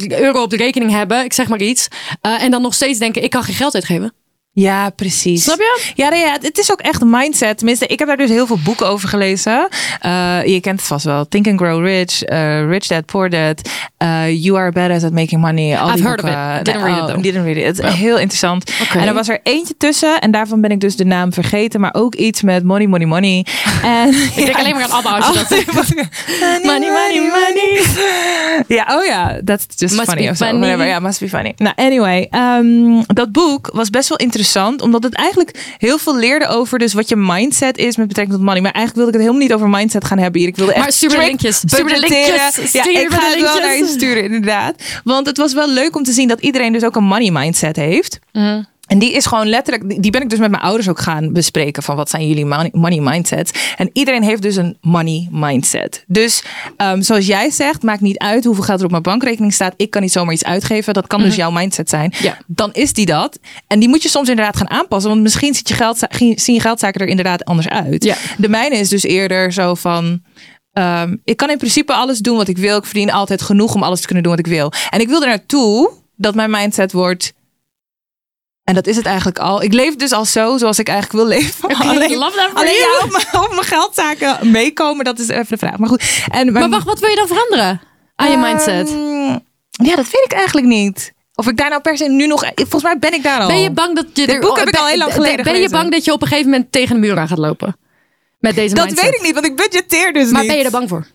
10.000 0.00 0.06
euro 0.06 0.42
op 0.42 0.50
de 0.50 0.56
rekening 0.56 0.90
hebben. 0.90 1.24
Ik 1.24 1.32
zeg 1.32 1.48
maar 1.48 1.60
iets. 1.60 1.88
eh, 2.20 2.42
en 2.42 2.50
dan 2.50 2.62
nog 2.62 2.74
steeds 2.74 2.98
denken, 2.98 3.22
ik 3.22 3.30
kan 3.30 3.42
geen 3.42 3.54
geld 3.54 3.74
uitgeven. 3.74 4.12
Ja, 4.54 4.90
precies. 4.90 5.42
Snap 5.42 5.58
je? 5.58 5.92
Ja, 5.94 6.12
ja, 6.14 6.36
het 6.40 6.58
is 6.58 6.72
ook 6.72 6.80
echt 6.80 7.00
een 7.00 7.10
mindset. 7.10 7.56
Tenminste, 7.58 7.86
ik 7.86 7.98
heb 7.98 8.08
daar 8.08 8.16
dus 8.16 8.28
heel 8.30 8.46
veel 8.46 8.58
boeken 8.64 8.86
over 8.86 9.08
gelezen. 9.08 9.68
Eh, 10.00 10.44
je 10.44 10.60
kent 10.60 10.78
het 10.78 10.88
vast 10.88 11.04
wel. 11.04 11.28
Think 11.28 11.46
and 11.46 11.60
Grow 11.60 11.84
Rich, 11.84 12.22
eh, 12.22 12.66
Rich 12.68 12.86
Dad, 12.86 13.06
Poor 13.06 13.30
Dad. 13.30 13.68
eh, 13.96 14.42
you 14.44 14.58
Are 14.58 14.72
Badass 14.72 15.04
at 15.04 15.12
Making 15.12 15.40
Money. 15.40 15.76
Al 15.78 15.86
I've 15.88 15.96
die 15.96 16.06
heard 16.06 16.22
of 16.22 16.28
it. 16.28 16.64
Didn't 16.64 16.82
read 16.82 16.96
it 16.96 17.02
oh, 17.02 17.06
though. 17.06 17.22
didn't 17.22 17.44
read 17.44 17.56
it. 17.56 17.64
Het 17.64 17.78
is 17.78 17.94
heel 17.94 18.18
interessant. 18.18 18.70
En 18.94 19.06
er 19.06 19.14
was 19.14 19.28
er 19.28 19.40
eentje 19.42 19.74
tussen. 19.76 20.20
En 20.20 20.30
daarvan 20.30 20.60
ben 20.60 20.70
ik 20.70 20.80
dus 20.80 20.96
de 20.96 21.04
naam 21.04 21.32
vergeten. 21.32 21.80
Maar 21.80 21.94
ook 21.94 22.14
iets 22.14 22.42
met 22.42 22.64
money, 22.64 22.86
money, 22.86 23.06
money. 23.06 23.46
En, 23.82 24.08
Ik 24.14 24.34
denk 24.34 24.56
alleen 24.58 24.74
maar 24.74 24.82
aan 24.84 24.90
Abba 24.90 25.10
als 25.16 25.26
je 25.26 25.32
dat 25.34 25.46
zegt. 25.48 25.72
money, 26.64 26.90
money, 26.90 27.20
money. 27.40 27.82
Ja, 28.76 28.86
oh 28.98 29.04
ja, 29.04 29.40
that's 29.44 29.66
just 29.76 29.96
Must 29.96 30.08
funny 30.10 30.28
of 30.28 30.36
zo. 30.36 30.44
Whatever, 30.44 30.86
ja, 30.86 30.98
must 30.98 31.20
be 31.20 31.28
funny. 31.28 31.52
Nou, 31.56 31.74
anyway, 31.76 32.26
ehm, 32.30 33.02
dat 33.06 33.32
boek 33.32 33.70
was 33.72 33.90
best 33.90 34.08
wel 34.08 34.18
interessant, 34.18 34.40
omdat 34.82 35.02
het 35.02 35.14
eigenlijk 35.14 35.74
heel 35.78 35.98
veel 35.98 36.16
leerde 36.16 36.46
over 36.46 36.78
dus 36.78 36.92
wat 36.92 37.08
je 37.08 37.16
mindset 37.16 37.78
is 37.78 37.96
met 37.96 38.08
betrekking 38.08 38.36
tot 38.36 38.46
money. 38.46 38.62
Maar 38.62 38.72
eigenlijk 38.72 38.94
wilde 39.04 39.10
ik 39.10 39.24
het 39.24 39.28
helemaal 39.28 39.48
niet 39.48 39.52
over 39.52 39.78
mindset 39.78 40.04
gaan 40.04 40.18
hebben 40.18 40.40
hier. 40.40 40.48
Ik 40.48 40.56
wilde 40.56 40.72
echt 40.72 40.82
Maar 40.82 40.92
strict 40.92 41.16
linkjes. 41.16 41.60
Budgetteren. 41.60 42.00
linkjes. 42.00 42.72
Ja, 42.72 42.88
ik 42.88 43.10
ga 43.10 43.30
het 43.30 43.40
wel 43.40 43.60
naar 43.60 43.76
je 43.76 43.86
sturen, 43.86 44.24
inderdaad. 44.24 44.74
Want 45.04 45.26
het 45.26 45.36
was 45.36 45.52
wel 45.54 45.68
leuk 45.68 45.96
om 45.96 46.02
te 46.02 46.12
zien 46.12 46.28
dat 46.28 46.40
iedereen 46.40 46.72
dus 46.72 46.84
ook 46.84 46.96
een 46.96 47.04
money 47.04 47.30
mindset 47.30 47.76
heeft. 47.76 48.18
Mhm. 48.32 48.62
En 48.92 48.98
die 48.98 49.12
is 49.12 49.26
gewoon 49.26 49.46
letterlijk, 49.48 50.02
die- 50.02 50.10
ben 50.10 50.22
ik 50.22 50.30
dus 50.30 50.38
met 50.38 50.50
mijn 50.50 50.62
ouders 50.62 50.88
ook 50.88 50.98
gaan 51.00 51.32
bespreken 51.32 51.82
van 51.82 51.96
wat 51.96 52.10
zijn 52.10 52.28
jullie 52.28 52.44
money, 52.72 53.00
mindsets. 53.00 53.50
En 53.76 53.90
iedereen 53.92 54.22
heeft 54.22 54.42
dus 54.42 54.56
een 54.56 54.76
money 54.80 55.28
mindset. 55.30 56.04
Dus 56.06 56.42
ehm, 56.76 57.00
zoals 57.00 57.26
jij 57.26 57.50
zegt, 57.50 57.82
maakt 57.82 58.00
niet 58.00 58.18
uit 58.18 58.44
hoeveel 58.44 58.64
geld 58.64 58.78
er 58.78 58.84
op 58.84 58.90
mijn 58.90 59.02
bankrekening 59.02 59.52
staat. 59.52 59.74
Ik 59.76 59.90
kan 59.90 60.02
niet 60.02 60.12
zomaar 60.12 60.32
iets 60.34 60.44
uitgeven. 60.44 60.94
Dat 60.94 61.06
kan 61.06 61.22
dus 61.22 61.34
jouw 61.34 61.50
mindset 61.50 61.88
zijn. 61.88 62.12
Ja. 62.20 62.38
Dan 62.46 62.72
is 62.72 62.92
die 62.92 63.06
dat. 63.06 63.38
En 63.66 63.78
die 63.80 63.88
moet 63.88 64.02
je 64.02 64.08
soms 64.08 64.28
inderdaad 64.28 64.56
gaan 64.56 64.70
aanpassen. 64.70 65.10
Want 65.10 65.22
misschien 65.22 65.54
ziet 65.54 65.68
je 65.68 65.74
geld, 65.74 65.98
zien 66.18 66.54
je 66.54 66.60
geldzaken 66.60 67.00
er 67.00 67.06
inderdaad 67.08 67.44
anders 67.44 67.68
uit. 67.68 68.04
Ja. 68.04 68.16
De 68.36 68.48
mijne 68.48 68.76
is 68.76 68.88
dus 68.88 69.02
eerder 69.02 69.52
zo 69.52 69.74
van. 69.74 70.22
ehm, 70.72 71.16
ik 71.24 71.36
kan 71.36 71.50
in 71.50 71.58
principe 71.58 71.92
alles 71.92 72.18
doen 72.18 72.36
wat 72.36 72.48
ik 72.48 72.58
wil. 72.58 72.76
Ik 72.76 72.84
verdien 72.84 73.12
altijd 73.12 73.42
genoeg 73.42 73.74
om 73.74 73.82
alles 73.82 74.00
te 74.00 74.06
kunnen 74.06 74.22
doen 74.24 74.32
wat 74.36 74.46
ik 74.46 74.52
wil. 74.52 74.72
En 74.90 75.00
ik 75.00 75.08
wil 75.08 75.22
er 75.22 75.28
naartoe 75.28 75.90
dat 76.16 76.34
mijn 76.34 76.50
mindset 76.50 76.92
wordt. 76.92 77.32
En 78.72 78.78
dat 78.78 78.86
is 78.86 78.96
het 78.96 79.06
eigenlijk 79.06 79.38
al. 79.38 79.62
Ik 79.62 79.72
leef 79.72 79.96
dus 79.96 80.12
al 80.12 80.24
zo 80.24 80.56
zoals 80.58 80.78
ik 80.78 80.88
eigenlijk 80.88 81.24
wil 81.24 81.36
leven. 81.36 81.68
Alleen, 81.68 82.10
for 82.10 82.50
alleen 82.54 82.74
you. 82.74 83.20
ja, 83.32 83.40
op, 83.42 83.50
mijn, 83.50 83.64
geldzaken 83.64 84.50
meekomen, 84.50 85.04
dat 85.04 85.18
is 85.18 85.28
even 85.28 85.46
de 85.48 85.56
vraag. 85.56 85.76
Maar 85.78 85.88
goed. 85.88 86.02
En, 86.30 86.52
Maar 86.52 86.68
wacht, 86.68 86.84
wat 86.84 87.00
wil 87.00 87.08
je 87.08 87.16
dan 87.16 87.26
veranderen 87.26 87.80
aan 88.16 88.30
je 88.30 88.36
mindset? 88.36 88.88
Ehm, 88.88 89.38
ja, 89.86 89.96
dat 89.96 90.04
weet 90.10 90.24
ik 90.24 90.32
eigenlijk 90.32 90.66
niet. 90.66 91.12
Of 91.34 91.48
ik 91.48 91.56
daar 91.56 91.68
nou 91.68 91.80
per 91.82 91.96
se 91.96 92.08
nu 92.08 92.26
nog... 92.26 92.44
Volgens 92.54 92.82
mij 92.82 92.98
ben 92.98 93.12
ik 93.14 93.22
daar 93.22 93.40
al. 93.40 93.46
Ben 93.46 93.60
je 93.60 93.70
bang 93.70 93.96
dat 93.96 94.04
je 94.12 94.26
Dit 94.26 94.34
er- 94.34 94.40
boek 94.40 94.58
heb 94.58 94.68
ik 94.68 94.76
al 94.76 94.86
heel 94.86 94.98
lang 94.98 95.12
geleden 95.12 95.44
Ben 95.44 95.60
je 95.60 95.68
bang 95.70 95.90
dat 95.90 96.04
je 96.04 96.12
op 96.12 96.22
een 96.22 96.28
gegeven 96.28 96.50
moment 96.50 96.72
tegen 96.72 96.94
de 96.94 97.00
muur 97.00 97.18
aan 97.18 97.28
gaat 97.28 97.38
lopen? 97.38 97.76
Met 98.40 98.54
deze 98.54 98.74
dat 98.74 98.84
mindset. 98.84 99.04
weet 99.04 99.14
ik 99.14 99.22
niet, 99.22 99.34
want 99.34 99.46
ik 99.46 99.56
budgetteer 99.56 100.12
dus 100.12 100.30
Maar 100.30 100.40
niet. 100.40 100.50
ben 100.50 100.58
je 100.58 100.64
er 100.64 100.70
bang 100.70 100.88
voor? 100.88 101.06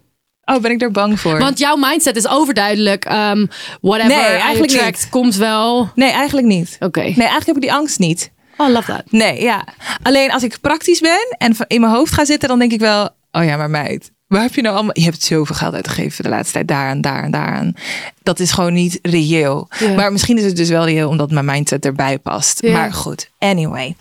Oh, 0.56 0.62
ben 0.62 0.72
ik 0.72 0.82
er 0.82 0.92
bang 0.92 1.20
voor? 1.20 1.40
Want 1.40 1.60
jouw 1.60 1.76
mindset 1.76 2.16
is 2.16 2.28
overduidelijk. 2.28 3.06
ehm, 3.06 3.46
whatever 3.82 4.16
Nee, 4.16 4.26
eigenlijk 4.26 4.86
niet. 4.86 5.08
komt 5.10 5.36
wel. 5.36 5.92
Nee, 5.96 6.12
eigenlijk 6.12 6.48
niet. 6.48 6.76
Oké. 6.80 7.00
Nee, 7.02 7.14
eigenlijk 7.16 7.46
heb 7.46 7.56
ik 7.56 7.62
die 7.62 7.74
angst 7.74 8.00
niet. 8.00 8.32
Oh, 8.58 8.70
love 8.70 8.92
that. 8.92 9.04
Nee, 9.12 9.42
ja. 9.42 9.64
Alleen 10.04 10.32
als 10.32 10.44
ik 10.44 10.58
praktisch 10.62 11.00
ben 11.00 11.36
en 11.38 11.56
in 11.68 11.82
mijn 11.82 11.94
hoofd 11.94 12.14
ga 12.14 12.26
zitten, 12.26 12.50
dan 12.50 12.60
denk 12.60 12.72
ik 12.72 12.80
wel... 12.80 13.10
Oh 13.32 13.44
ja, 13.44 13.58
maar 13.58 13.70
meid, 13.70 14.12
waar 14.28 14.42
heb 14.42 14.54
je 14.56 14.62
nou 14.62 14.76
allemaal... 14.76 14.98
Je 14.98 15.04
hebt 15.04 15.24
zoveel 15.24 15.56
geld 15.56 15.74
uitgegeven 15.74 16.24
de 16.24 16.30
laatste 16.30 16.54
tijd. 16.54 16.68
Daaraan, 16.68 17.02
daaraan, 17.02 17.32
daaraan. 17.32 17.74
Dat 18.24 18.40
is 18.40 18.52
gewoon 18.52 18.74
niet 18.74 19.00
reëel. 19.02 19.68
Maar 19.96 20.12
misschien 20.12 20.38
is 20.38 20.44
het 20.44 20.56
dus 20.56 20.70
wel 20.70 20.86
reëel 20.86 21.10
omdat 21.10 21.32
mijn 21.32 21.46
mindset 21.46 21.86
erbij 21.86 22.18
past. 22.20 22.64
Maar 22.64 22.94
goed, 22.94 23.30
anyway. 23.40 23.96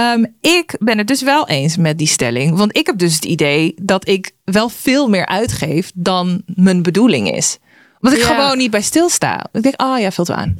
Ehm, 0.00 0.24
ik 0.40 0.76
ben 0.78 0.98
het 0.98 1.06
dus 1.06 1.22
wel 1.22 1.48
eens 1.48 1.76
met 1.76 1.98
die 1.98 2.06
stelling. 2.06 2.56
Want 2.56 2.76
ik 2.76 2.86
heb 2.86 2.98
dus 2.98 3.14
het 3.14 3.24
idee 3.24 3.74
dat 3.82 4.08
ik 4.08 4.30
wel 4.44 4.68
veel 4.68 5.08
meer 5.08 5.26
uitgeef 5.26 5.90
dan 5.94 6.42
mijn 6.46 6.82
bedoeling 6.82 7.30
is. 7.30 7.58
Want 7.98 8.14
ik 8.14 8.20
Ja. 8.20 8.26
gewoon 8.26 8.58
niet 8.58 8.70
bij 8.70 8.82
stilsta. 8.82 9.46
Ik 9.52 9.62
denk, 9.62 9.82
oh 9.82 9.98
ja, 9.98 10.10
vult 10.10 10.28
wel 10.28 10.36
aan. 10.36 10.58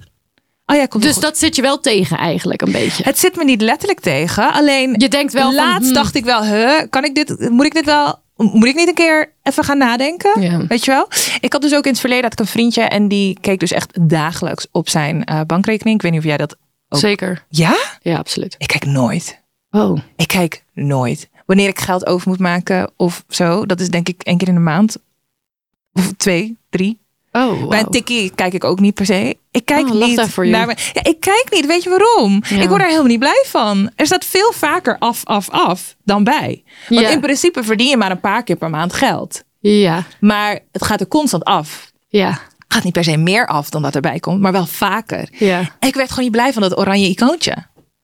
Oh 0.67 0.77
ja, 0.77 0.87
komt 0.87 1.03
Dus 1.03 1.19
dat 1.19 1.39
zit 1.39 1.57
je 1.57 1.63
wel 1.63 1.81
tegen 1.81 2.17
eigenlijk 2.17 2.63
een 2.63 2.73
beetje. 2.73 3.03
Het 3.03 3.19
zit 3.19 3.37
me 3.37 3.45
niet 3.45 3.61
letterlijk 3.61 4.01
tegen. 4.01 4.53
Alleen 4.53 4.95
Je 4.99 5.09
denkt 5.09 5.33
wel 5.33 5.55
laatst 5.55 5.85
hmm. 5.85 5.95
dacht 5.95 6.15
ik 6.15 6.25
wel, 6.25 6.45
huh, 6.45 6.81
kan 6.91 7.05
ik 7.05 7.15
dit, 7.15 7.51
moet 7.51 7.67
ik 7.67 7.75
dit 7.75 7.85
wel, 7.85 8.19
moet 8.37 8.67
ik 8.67 8.75
niet 8.75 8.89
een 8.89 8.95
keer 8.95 9.33
even 9.43 9.65
gaan 9.65 9.79
nadenken? 9.79 10.41
Ja. 10.41 10.67
Weet 10.67 10.85
je 10.85 10.91
wel? 10.91 11.09
Ik 11.41 11.53
had 11.53 11.63
dus 11.63 11.75
ook 11.75 11.85
in 11.85 11.91
het 11.91 12.01
verleden 12.01 12.25
had 12.25 12.33
ik 12.33 12.39
een 12.39 12.47
vriendje 12.47 12.83
en 12.83 13.09
die 13.09 13.39
keek 13.41 13.61
dus 13.61 13.73
echt 13.73 14.09
dagelijks 14.09 14.67
op 14.73 14.89
zijn 14.89 15.25
eh, 15.25 15.41
bankrekening. 15.47 15.97
Ik 15.97 16.03
weet 16.03 16.13
niet 16.13 16.21
of 16.21 16.27
jij 16.27 16.37
dat 16.37 16.57
ook. 16.91 16.99
Zeker. 17.01 17.45
Ja? 17.49 17.77
Ja, 18.03 18.17
absoluut. 18.19 18.55
Ik 18.59 18.67
kijk 18.67 18.85
nooit. 18.87 19.41
Oh. 19.71 19.99
Ik 20.17 20.29
kijk 20.29 20.65
nooit. 20.73 21.29
Wanneer 21.47 21.69
ik 21.69 21.81
geld 21.81 22.07
over 22.07 22.29
moet 22.29 22.39
maken 22.39 22.91
of 22.97 23.25
zo, 23.29 23.67
dat 23.67 23.81
is 23.81 23.89
denk 23.89 24.09
ik 24.09 24.23
één 24.23 24.39
keer 24.39 24.49
in 24.49 24.55
de 24.55 24.61
maand. 24.61 24.97
Of 25.93 26.13
twee, 26.17 26.59
drie. 26.71 26.99
Oh, 27.33 27.69
Bij 27.69 27.81
een 27.81 27.91
tikkie 27.91 28.31
kijk 28.35 28.53
ik 28.53 28.65
ook 28.65 28.81
niet 28.81 28.95
per 28.95 29.07
se. 29.07 29.37
Ik 29.51 29.65
kijk 29.65 29.87
Oh, 29.89 29.93
niet 30.07 30.17
naar 30.37 30.67
mijn- 30.67 30.79
Ja, 30.93 31.05
ik 31.05 31.21
kijk 31.21 31.47
niet. 31.51 31.67
Weet 31.67 31.83
je 31.83 31.89
waarom? 31.91 32.43
Ja. 32.49 32.57
Ik 32.63 32.69
word 32.69 32.79
daar 32.81 32.89
helemaal 32.89 33.09
niet 33.11 33.19
blij 33.19 33.45
van. 33.47 33.91
Er 33.97 34.07
staat 34.07 34.25
veel 34.25 34.53
vaker 34.53 34.99
af, 34.99 35.25
af, 35.25 35.51
af 35.51 35.97
dan 36.05 36.25
bij. 36.25 36.63
Want 36.89 37.01
Ja. 37.01 37.09
in 37.09 37.21
principe 37.21 37.63
verdien 37.65 37.89
je 37.89 37.97
maar 37.97 38.11
een 38.11 38.21
paar 38.21 38.43
keer 38.43 38.57
per 38.57 38.71
maand 38.71 38.93
geld. 38.93 39.43
Ja, 39.61 40.05
Maar 40.21 40.59
het 40.73 40.85
gaat 40.85 41.01
er 41.01 41.09
constant 41.09 41.45
af. 41.45 41.93
ja. 42.09 42.41
Gaat 42.73 42.85
niet 42.85 42.93
per 42.93 43.05
se 43.05 43.17
meer 43.17 43.47
af 43.47 43.71
dan 43.71 43.83
dat 43.83 43.95
erbij 43.95 44.21
komt, 44.21 44.41
maar 44.41 44.53
wel 44.53 44.67
vaker. 44.67 45.29
Ja. 45.33 45.59
En 45.79 45.89
ik 45.89 45.95
werd 45.95 46.09
gewoon 46.09 46.25
niet 46.25 46.33
blij 46.33 46.53
van 46.53 46.63
dat 46.63 46.79
oranje 46.79 47.09
icoontje. 47.09 47.55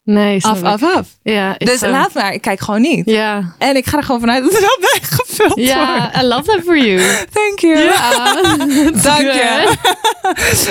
Nee, 0.06 0.44
Af, 0.44 0.62
af, 0.62 0.82
af. 0.82 1.06
Ja, 1.22 1.54
Dus 1.58 1.80
laat 1.80 2.14
maar, 2.14 2.32
ik 2.32 2.40
kijk 2.40 2.60
gewoon 2.60 2.80
niet. 2.80 3.10
Ja. 3.10 3.54
En 3.58 3.76
ik 3.76 3.86
ga 3.86 3.96
er 3.96 4.02
gewoon 4.02 4.20
vanuit 4.20 4.42
dat 4.44 4.52
het 4.52 4.60
wel 4.60 4.78
bijgevuld 4.80 5.48
wordt. 5.48 5.60
Ja, 5.70 6.20
I 6.22 6.26
love 6.26 6.42
that 6.42 6.60
for 6.64 6.78
you. 6.78 6.98
Thank 7.38 7.58
you. 7.58 7.78
Ja. 7.78 8.34
Dank 9.02 9.20
je. 9.20 9.74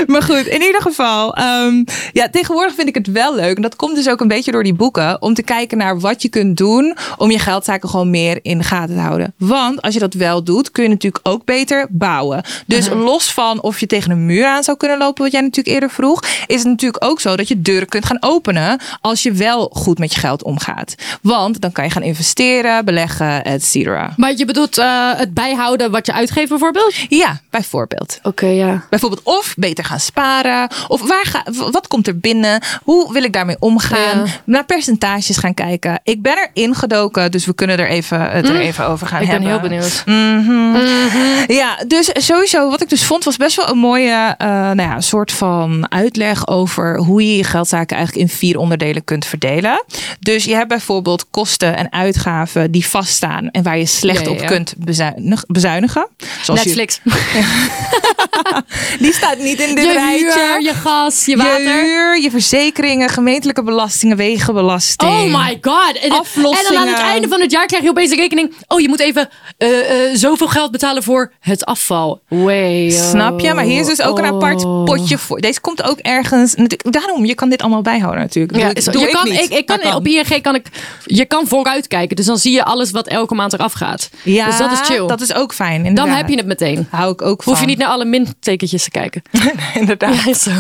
maar 0.08 0.24
goed, 0.24 0.46
in 0.46 0.62
ieder 0.62 0.82
geval. 0.82 1.36
ehm, 1.36 1.84
ja, 2.12 2.30
tegenwoordig 2.30 2.76
vind 2.76 2.88
ik 2.88 2.96
het 2.96 3.08
wel 3.12 3.36
leuk. 3.36 3.56
En 3.56 3.62
dat 3.62 3.76
komt 3.76 3.96
dus 3.96 4.10
ook 4.10 4.20
een 4.22 4.28
beetje 4.28 4.52
door 4.52 4.64
die 4.64 4.74
boeken. 4.74 5.22
Om 5.22 5.34
te 5.34 5.44
kijken 5.44 5.78
naar 5.78 6.00
wat 6.00 6.22
je 6.22 6.30
kunt 6.30 6.58
doen. 6.58 6.98
Om 7.18 7.32
je 7.32 7.40
geldzaken 7.40 7.90
gewoon 7.90 8.10
meer 8.10 8.40
in 8.42 8.58
de 8.58 8.64
gaten 8.64 8.96
te 8.96 9.02
houden. 9.02 9.34
Want 9.38 9.82
als 9.82 9.94
je 9.94 10.00
dat 10.00 10.14
wel 10.14 10.44
doet, 10.44 10.72
kun 10.72 10.84
je 10.84 10.90
natuurlijk 10.90 11.28
ook 11.28 11.46
beter 11.46 11.88
bouwen. 11.90 12.44
Dus 12.66 12.90
los 12.90 13.34
van 13.34 13.62
of 13.62 13.80
je 13.80 13.88
tegen 13.88 14.12
een 14.12 14.26
muur 14.26 14.46
aan 14.46 14.64
zou 14.64 14.78
kunnen 14.78 14.98
lopen. 14.98 15.24
Wat 15.24 15.32
jij 15.32 15.42
natuurlijk 15.42 15.74
eerder 15.76 15.90
vroeg. 15.92 16.24
Is 16.48 16.60
het 16.60 16.68
natuurlijk 16.68 17.04
ook 17.06 17.20
zo 17.20 17.36
dat 17.36 17.48
je 17.48 17.62
deuren 17.62 17.88
kunt 17.88 18.06
gaan 18.06 18.18
openen. 18.20 18.80
Als 19.02 19.24
je 19.24 19.25
wel 19.34 19.70
goed 19.74 20.00
met 20.00 20.14
je 20.14 20.20
geld 20.20 20.44
omgaat. 20.44 20.96
Want 21.22 21.62
dan 21.62 21.72
kan 21.72 21.84
je 21.84 21.90
gaan 21.90 22.02
investeren, 22.04 22.86
beleggen, 22.86 23.44
et 23.44 23.64
cetera. 23.64 24.14
Maar 24.18 24.34
je 24.36 24.46
bedoelt 24.46 24.78
eh, 24.78 25.12
het 25.16 25.34
bijhouden 25.34 25.92
wat 25.92 26.06
je 26.06 26.14
uitgeeft 26.14 26.50
bijvoorbeeld? 26.50 26.94
Ja, 27.10 27.40
bijvoorbeeld. 27.50 28.20
Oké, 28.24 28.46
ja. 28.46 28.84
Bijvoorbeeld 28.90 29.22
of 29.24 29.54
beter 29.58 29.84
gaan 29.84 30.00
sparen. 30.00 30.70
Of 30.88 31.08
waar 31.08 31.26
ga, 31.26 31.44
wat 31.72 31.88
komt 31.88 32.08
er 32.08 32.20
binnen? 32.20 32.62
Hoe 32.84 33.14
wil 33.14 33.24
ik 33.24 33.34
daarmee 33.34 33.56
omgaan? 33.60 34.18
Ja. 34.18 34.26
Naar 34.44 34.66
percentages 34.66 35.38
gaan 35.38 35.54
kijken. 35.54 36.00
Ik 36.04 36.22
ben 36.22 36.38
er 36.38 36.50
ingedoken, 36.54 37.32
dus 37.32 37.46
we 37.46 37.54
kunnen 37.56 37.78
er 37.80 37.88
even, 37.88 38.22
het 38.32 38.50
er 38.50 38.60
even 38.60 38.88
over 38.88 39.08
gaan 39.08 39.22
Ik 39.22 39.30
ben 39.30 39.42
hebben. 39.42 39.70
heel 39.70 39.70
benieuwd. 39.70 40.04
Mhm. 40.06 41.52
Ja, 41.54 41.78
dus 41.88 42.10
sowieso 42.14 42.70
wat 42.70 42.82
ik 42.82 42.90
dus 42.90 43.06
vond 43.06 43.24
was 43.24 43.38
best 43.38 43.56
wel 43.56 43.70
een 43.70 43.78
mooie 43.78 44.36
eh, 44.38 44.48
nou 44.48 44.82
ja, 44.82 45.02
soort 45.02 45.32
van 45.32 45.92
uitleg 45.92 46.48
over 46.48 46.98
hoe 46.98 47.26
je 47.26 47.38
je 47.38 47.44
geldzaken 47.44 47.98
eigenlijk 47.98 48.30
in 48.30 48.38
vier 48.38 48.58
onderdelen 48.58 49.04
kunt 49.04 49.15
verdelen. 49.24 49.84
Dus 50.20 50.44
je 50.44 50.56
hebt 50.56 50.68
bijvoorbeeld 50.68 51.30
kosten 51.30 51.78
en 51.78 51.92
uitgaven 51.92 52.72
die 52.72 52.86
vaststaan 52.88 53.50
en 53.52 53.64
waar 53.64 53.78
je 53.78 53.86
slecht 53.86 54.26
Ja, 54.26 54.32
ja, 54.32 54.40
op 54.42 54.46
kunt 54.46 54.74
bezuinig- 54.78 55.44
bezuinigen. 55.48 56.08
Zoals 56.42 56.62
je- 56.62 56.66
Netflix. 56.68 57.00
die 59.00 59.14
staat 59.14 59.38
niet 59.38 59.60
in 59.60 59.76
dit 59.76 59.86
Je 59.86 59.92
rijtje. 59.92 60.34
huur, 60.34 60.62
je 60.62 60.74
gas, 60.74 61.26
je 61.26 61.32
Je 61.32 61.38
water. 61.38 61.82
huur, 61.84 62.22
je 62.22 62.30
verzekeringen, 62.32 63.10
gemeentelijke 63.10 63.64
belastingen, 63.64 64.18
wegenbelasting. 64.18 65.12
Oh 65.12 65.46
my 65.46 65.58
god. 65.62 65.98
En, 66.02 66.12
Aflossingen. 66.12 66.68
en 66.68 66.74
dan 66.74 66.78
aan 66.82 66.88
het 66.88 67.12
einde 67.12 67.28
van 67.28 67.42
het 67.42 67.52
jaar 67.52 67.66
krijg 67.66 67.84
je 67.84 67.90
opeens 67.90 68.12
een 68.12 68.18
rekening. 68.18 68.54
Oh, 68.68 68.80
je 68.80 68.88
moet 68.88 69.00
even 69.00 69.30
eh, 69.58 70.10
eh, 70.10 70.16
zoveel 70.16 70.48
geld 70.48 70.72
betalen 70.72 71.04
voor 71.04 71.32
het 71.40 71.66
afval. 71.66 72.22
Way. 72.28 72.90
Snap 72.90 73.40
je? 73.40 73.54
Maar 73.54 73.64
hier 73.64 73.80
is 73.80 73.88
dus 73.88 74.02
ook 74.02 74.18
een 74.18 74.26
apart 74.26 74.62
potje 74.86 75.18
voor. 75.18 75.40
Deze 75.42 75.60
komt 75.62 75.84
ook 75.84 76.00
ergens. 76.00 76.56
Daarom, 76.78 77.26
je 77.26 77.36
kan 77.36 77.50
dit 77.50 77.62
allemaal 77.62 77.82
bijhouden 77.82 78.22
natuurlijk. 78.22 78.58
Ja, 78.58 78.92
doe 78.92 79.05
je 79.06 79.12
ik 79.12 79.16
kan, 79.16 79.32
niet. 79.32 79.52
ik, 79.52 79.58
ik 79.58 79.66
kan, 79.66 79.96
Op 79.96 80.08
ING 80.08 80.42
kan 80.42 80.56
ik, 80.56 80.68
je 81.06 81.26
kan 81.26 81.48
vooruit 81.48 81.88
kijken. 81.88 82.16
Dus 82.16 82.26
dan 82.26 82.38
zie 82.38 82.52
je 82.52 82.64
alles 82.64 82.92
wat 82.92 83.08
elke 83.08 83.36
maand 83.36 83.54
eraf 83.54 83.74
gaat. 83.74 84.10
Ja, 84.24 84.46
dus 84.46 84.58
dat 84.58 84.72
is 84.72 84.80
chill. 84.80 85.08
Dat 85.08 85.22
is 85.22 85.34
ook 85.34 85.54
fijn. 85.54 85.96
dan 85.96 86.10
heb 86.10 86.30
je 86.30 86.36
het 86.36 86.46
meteen. 86.46 86.88
Hou 86.90 87.12
ik 87.12 87.22
ook 87.22 87.44
van. 87.44 87.54
Hoef 87.54 87.62
je 87.62 87.68
niet 87.68 87.78
naar 87.78 87.88
alle 87.88 88.06
mintekentjes 88.06 88.84
te 88.84 88.90
kijken. 88.92 89.22
inderdaad. 89.80 90.24
Ja, 90.24 90.34
zo. 90.34 90.52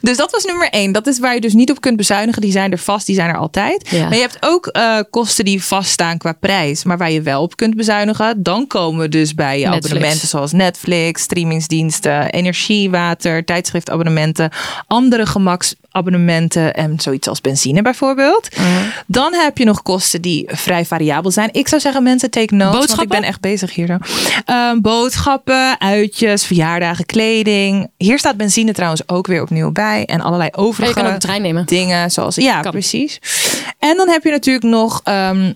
Dus 0.00 0.16
dat 0.16 0.30
was 0.30 0.44
nummer 0.44 0.68
één. 0.70 0.92
Dat 0.92 1.06
is 1.06 1.18
waar 1.18 1.34
je 1.34 1.40
dus 1.40 1.52
niet 1.52 1.70
op 1.70 1.80
kunt 1.80 1.96
bezuinigen. 1.96 2.42
Die 2.42 2.50
zijn 2.50 2.72
er 2.72 2.78
vast, 2.78 3.06
die 3.06 3.14
zijn 3.14 3.28
er 3.28 3.36
altijd. 3.36 3.88
Ja. 3.90 4.02
Maar 4.02 4.14
je 4.14 4.20
hebt 4.20 4.36
ook 4.40 4.66
eh, 4.66 4.98
kosten 5.10 5.44
die 5.44 5.62
vaststaan 5.62 6.18
qua 6.18 6.32
prijs. 6.32 6.84
Maar 6.84 6.98
waar 6.98 7.10
je 7.10 7.22
wel 7.22 7.42
op 7.42 7.56
kunt 7.56 7.76
bezuinigen. 7.76 8.42
Dan 8.42 8.66
komen 8.66 9.00
we 9.00 9.08
dus 9.08 9.34
bij 9.34 9.58
je 9.58 9.64
Netflix. 9.64 9.86
abonnementen 9.86 10.28
zoals 10.28 10.52
Netflix, 10.52 11.22
streamingsdiensten, 11.22 12.30
energie, 12.30 12.90
water, 12.90 13.44
tijdschriftabonnementen, 13.44 14.50
andere 14.86 15.26
gemaksabonnementen 15.26 16.74
en 16.74 17.00
zoiets 17.00 17.28
als 17.28 17.40
benzine 17.40 17.55
bijvoorbeeld. 17.82 18.48
Mhm. 18.56 18.66
Dan 19.06 19.34
heb 19.34 19.58
je 19.58 19.64
nog 19.64 19.82
kosten 19.82 20.22
die 20.22 20.44
vrij 20.52 20.84
variabel 20.84 21.30
zijn. 21.30 21.48
Ik 21.52 21.68
zou 21.68 21.80
zeggen 21.80 22.02
mensen 22.02 22.30
take 22.30 22.54
notes, 22.54 22.58
want 22.58 22.74
ik 22.74 22.80
Boodschappen? 22.88 23.20
ben 23.20 23.28
echt 23.28 23.40
bezig 23.40 23.74
hier. 23.74 23.86
zo. 23.86 23.96
Ehm, 24.44 24.80
boodschappen, 24.80 25.80
uitjes, 25.80 26.44
verjaardagen, 26.44 27.06
kleding. 27.06 27.90
Hier 27.96 28.18
staat 28.18 28.36
benzine 28.36 28.72
trouwens 28.72 29.02
ook 29.08 29.26
weer 29.26 29.42
opnieuw 29.42 29.72
bij. 29.72 30.04
En 30.04 30.20
allerlei 30.20 30.50
je 30.52 30.58
overige 30.58 30.92
kan 30.92 31.06
ook 31.06 31.12
de 31.12 31.18
trein 31.18 31.42
nemen. 31.42 31.66
dingen 31.66 32.10
zoals 32.10 32.34
ja 32.34 32.60
Kan. 32.60 32.70
precies 32.70 33.20
en 33.78 33.96
dan 33.96 34.08
heb 34.08 34.22
je 34.24 34.30
natuurlijk 34.30 34.64
nog 34.66 35.00
ehm, 35.04 35.52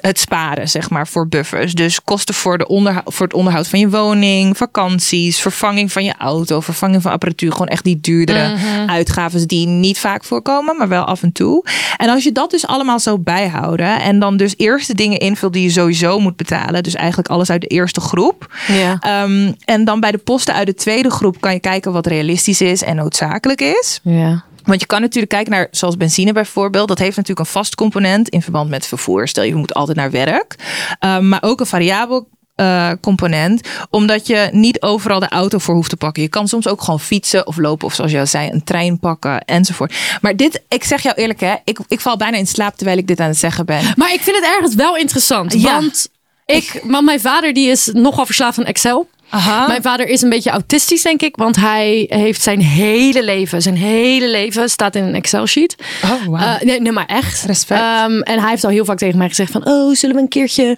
het 0.00 0.18
sparen 0.20 0.68
zeg 0.68 0.90
maar 0.90 1.08
voor 1.08 1.28
buffers 1.28 1.72
dus 1.72 2.02
kosten 2.04 2.34
voor, 2.34 2.58
de 2.58 2.66
onderhou- 2.66 3.02
voor 3.06 3.26
het 3.26 3.34
onderhoud 3.34 3.68
van 3.68 3.78
je 3.78 3.88
woning 3.90 4.56
vakanties 4.56 5.40
vervanging 5.40 5.92
van 5.92 6.04
je 6.04 6.14
auto 6.18 6.60
vervanging 6.60 7.02
van 7.02 7.12
apparatuur 7.12 7.52
gewoon 7.52 7.66
echt 7.68 7.84
die 7.84 8.00
duurdere 8.00 8.48
Mhm. 8.54 8.90
uitgaven 8.90 9.48
die 9.48 9.66
niet 9.66 9.98
vaak 9.98 10.24
voorkomen 10.24 10.76
maar 10.76 10.88
wel 10.88 11.04
af 11.04 11.22
en 11.22 11.32
toe 11.32 11.64
en 11.96 12.08
als 12.08 12.24
je 12.24 12.32
dat 12.32 12.50
dus 12.50 12.66
allemaal 12.66 13.00
zo 13.00 13.18
bijhouden 13.18 14.00
en 14.00 14.18
dan 14.18 14.36
dus 14.36 14.54
eerst 14.56 14.86
de 14.86 14.94
dingen 14.94 15.18
invult 15.18 15.52
die 15.52 15.62
je 15.62 15.70
sowieso 15.70 16.18
moet 16.18 16.36
betalen 16.36 16.82
dus 16.82 16.94
eigenlijk 16.94 17.28
alles 17.28 17.50
uit 17.50 17.60
de 17.60 17.66
eerste 17.66 18.00
groep 18.00 18.52
Ja. 18.66 18.96
Ehm, 19.00 19.52
en 19.64 19.84
dan 19.84 20.00
bij 20.00 20.10
de 20.10 20.18
posten 20.18 20.54
uit 20.54 20.66
de 20.66 20.74
tweede 20.74 21.10
groep 21.10 21.40
kan 21.40 21.52
je 21.52 21.60
kijken 21.60 21.92
wat 21.92 22.06
realistisch 22.06 22.60
is 22.60 22.82
en 22.82 22.96
noodzakelijk 22.96 23.60
is. 23.60 24.00
ja. 24.02 24.44
Want 24.64 24.80
je 24.80 24.86
kan 24.86 25.00
natuurlijk 25.00 25.32
kijken 25.32 25.52
naar, 25.52 25.68
zoals 25.70 25.96
benzine 25.96 26.32
bijvoorbeeld. 26.32 26.88
Dat 26.88 26.98
heeft 26.98 27.16
natuurlijk 27.16 27.46
een 27.46 27.52
vast 27.52 27.74
component 27.74 28.28
in 28.28 28.42
verband 28.42 28.70
met 28.70 28.86
vervoer. 28.86 29.28
Stel 29.28 29.44
je 29.44 29.54
moet 29.54 29.74
altijd 29.74 29.96
naar 29.96 30.10
werk. 30.10 30.56
Um, 31.00 31.28
maar 31.28 31.42
ook 31.42 31.60
een 31.60 31.66
variabel 31.66 32.28
uh, 32.56 32.90
component. 33.00 33.68
Omdat 33.90 34.26
je 34.26 34.48
niet 34.52 34.82
overal 34.82 35.20
de 35.20 35.28
auto 35.28 35.58
voor 35.58 35.74
hoeft 35.74 35.90
te 35.90 35.96
pakken. 35.96 36.22
Je 36.22 36.28
kan 36.28 36.48
soms 36.48 36.68
ook 36.68 36.82
gewoon 36.82 37.00
fietsen 37.00 37.46
of 37.46 37.56
lopen. 37.56 37.86
Of 37.86 37.94
zoals 37.94 38.14
al 38.14 38.26
zei, 38.26 38.50
een 38.50 38.64
trein 38.64 38.98
pakken 38.98 39.40
enzovoort. 39.40 39.94
Maar 40.20 40.36
dit, 40.36 40.62
ik 40.68 40.84
zeg 40.84 41.02
jou 41.02 41.16
eerlijk 41.16 41.40
hè. 41.40 41.54
Ik, 41.64 41.78
ik 41.88 42.00
val 42.00 42.16
bijna 42.16 42.36
in 42.36 42.46
slaap 42.46 42.76
terwijl 42.76 42.98
ik 42.98 43.06
dit 43.06 43.20
aan 43.20 43.28
het 43.28 43.38
zeggen 43.38 43.66
ben. 43.66 43.92
Maar 43.96 44.12
ik 44.12 44.20
vind 44.20 44.36
het 44.36 44.44
ergens 44.44 44.74
wel 44.74 44.96
interessant. 44.96 45.52
Ja. 45.52 45.72
Want, 45.72 46.08
ik, 46.46 46.82
want 46.84 47.04
mijn 47.04 47.20
vader 47.20 47.52
die 47.52 47.70
is 47.70 47.90
nogal 47.92 48.26
verslaafd 48.26 48.58
aan 48.58 48.64
Excel. 48.64 49.08
Aha. 49.28 49.66
Mijn 49.66 49.82
vader 49.82 50.08
is 50.08 50.22
een 50.22 50.28
beetje 50.28 50.50
autistisch, 50.50 51.02
denk 51.02 51.22
ik. 51.22 51.36
Want 51.36 51.56
hij 51.56 52.06
heeft 52.08 52.42
zijn 52.42 52.60
hele 52.60 53.24
leven, 53.24 53.62
zijn 53.62 53.76
hele 53.76 54.28
leven 54.28 54.70
staat 54.70 54.94
in 54.94 55.04
een 55.04 55.14
Excel-sheet. 55.14 55.74
Oh, 56.04 56.26
wauw. 56.26 56.46
Eh, 56.46 56.60
nee, 56.60 56.80
nee, 56.80 56.92
maar 56.92 57.06
echt. 57.06 57.44
Respect. 57.44 57.80
Ehm, 57.80 58.20
en 58.20 58.40
hij 58.40 58.50
heeft 58.50 58.64
al 58.64 58.70
heel 58.70 58.84
vaak 58.84 58.98
tegen 58.98 59.18
mij 59.18 59.28
gezegd 59.28 59.52
van... 59.52 59.66
Oh, 59.66 59.94
zullen 59.94 60.16
we 60.16 60.22
een 60.22 60.28
keertje 60.28 60.76